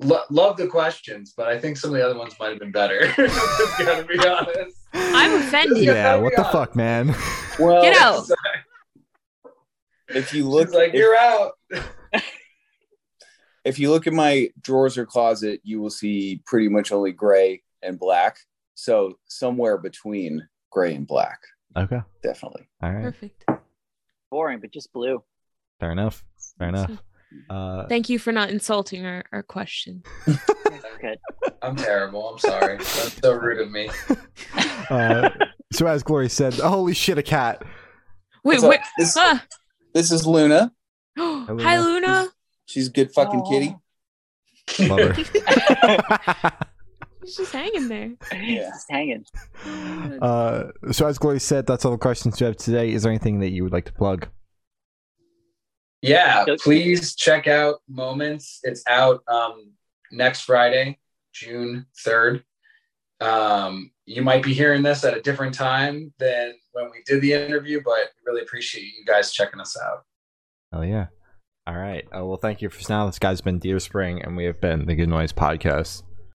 lo- 0.00 0.22
love 0.30 0.56
the 0.56 0.66
questions. 0.66 1.34
But 1.36 1.48
I 1.48 1.58
think 1.58 1.76
some 1.76 1.90
of 1.90 1.96
the 1.96 2.04
other 2.04 2.18
ones 2.18 2.34
might 2.38 2.50
have 2.50 2.58
been 2.58 2.72
better. 2.72 3.12
Just 3.16 3.78
gotta 3.78 4.04
be 4.04 4.18
honest. 4.26 4.76
I'm 4.92 5.42
offended. 5.42 5.84
Yeah, 5.84 6.16
what 6.16 6.34
the 6.36 6.44
fuck, 6.44 6.76
man? 6.76 7.14
Well, 7.58 7.82
Get 7.82 7.96
out. 7.96 8.24
if 10.08 10.32
you 10.32 10.48
Look 10.48 10.68
look 10.68 10.74
like 10.74 10.88
if, 10.90 10.94
you're 10.94 11.16
out. 11.16 11.52
if 13.68 13.78
you 13.78 13.90
look 13.90 14.06
at 14.06 14.12
my 14.12 14.48
drawers 14.62 14.96
or 14.98 15.04
closet, 15.06 15.60
you 15.62 15.80
will 15.80 15.90
see 15.90 16.42
pretty 16.46 16.68
much 16.68 16.90
only 16.92 17.12
gray 17.12 17.62
and 17.82 17.98
black. 17.98 18.38
So 18.74 19.18
somewhere 19.28 19.78
between 19.78 20.46
gray 20.70 20.94
and 20.94 21.06
black, 21.06 21.38
Okay, 21.76 22.00
definitely. 22.22 22.68
all 22.82 22.92
right, 22.92 23.02
Perfect. 23.04 23.44
Boring, 24.30 24.60
but 24.60 24.72
just 24.72 24.92
blue. 24.92 25.22
fair 25.80 25.92
enough. 25.92 26.24
Fair 26.58 26.68
enough. 26.68 26.90
So, 26.90 26.98
Uh, 27.50 27.86
thank 27.88 28.08
you 28.08 28.18
for 28.18 28.32
not 28.32 28.48
insulting 28.50 29.04
our, 29.04 29.22
our 29.32 29.42
question. 29.42 30.02
Good. 30.24 31.18
I'm 31.62 31.76
terrible. 31.76 32.26
I'm 32.30 32.38
sorry. 32.38 32.78
That's 32.78 33.20
so 33.20 33.34
rude 33.34 33.60
of 33.60 33.70
me. 33.70 33.90
uh, 34.90 35.28
so 35.72 35.86
as 35.86 36.02
Glory 36.02 36.28
said, 36.30 36.54
holy 36.54 36.94
shit, 36.94 37.18
a 37.18 37.22
cat. 37.22 37.62
Wait, 38.44 38.60
So 38.60 38.68
wait. 38.70 38.80
this, 38.96 39.14
Ah. 39.16 39.44
this 39.94 40.10
is 40.10 40.26
Luna. 40.26 40.72
Hi, 41.18 41.78
Luna. 41.78 42.28
She's 42.68 42.88
a 42.88 42.90
good 42.90 43.10
fucking 43.12 43.44
kitty. 43.50 43.74
Love 44.80 44.98
her. 44.98 45.14
She's 47.24 47.36
just 47.36 47.52
hanging 47.52 47.88
there. 47.88 48.12
Yeah. 48.32 48.68
Just 48.68 48.90
hanging. 48.90 49.24
uh, 50.20 50.64
so 50.92 51.06
as 51.06 51.16
Glory 51.18 51.40
said, 51.40 51.66
that's 51.66 51.86
all 51.86 51.92
the 51.92 51.98
questions 51.98 52.38
we 52.38 52.46
have 52.46 52.58
today. 52.58 52.92
Is 52.92 53.02
there 53.02 53.10
anything 53.10 53.40
that 53.40 53.50
you 53.50 53.62
would 53.62 53.72
like 53.72 53.86
to 53.86 53.92
plug? 53.92 54.28
Yeah, 56.02 56.44
please 56.60 57.14
check 57.16 57.48
out 57.48 57.76
Moments. 57.88 58.60
It's 58.62 58.84
out 58.86 59.22
um, 59.28 59.72
next 60.12 60.42
Friday, 60.42 60.98
June 61.32 61.86
3rd. 62.06 62.42
Um, 63.20 63.90
you 64.04 64.22
might 64.22 64.42
be 64.42 64.54
hearing 64.54 64.82
this 64.82 65.04
at 65.04 65.16
a 65.16 65.22
different 65.22 65.54
time 65.54 66.12
than 66.18 66.54
when 66.72 66.90
we 66.90 67.02
did 67.06 67.20
the 67.22 67.32
interview, 67.32 67.80
but 67.84 68.10
really 68.26 68.42
appreciate 68.42 68.84
you 68.84 69.04
guys 69.06 69.32
checking 69.32 69.60
us 69.60 69.76
out. 69.82 70.04
Oh 70.72 70.82
yeah. 70.82 71.06
All 71.68 71.76
right. 71.76 72.06
Uh, 72.16 72.24
well, 72.24 72.38
thank 72.38 72.62
you 72.62 72.70
for 72.70 72.80
now. 72.90 73.04
This 73.04 73.18
guy's 73.18 73.42
been 73.42 73.58
Deer 73.58 73.78
Spring, 73.78 74.22
and 74.22 74.38
we 74.38 74.44
have 74.44 74.58
been 74.58 74.86
the 74.86 74.94
Good 74.94 75.10
Noise 75.10 75.34
Podcast. 75.34 76.02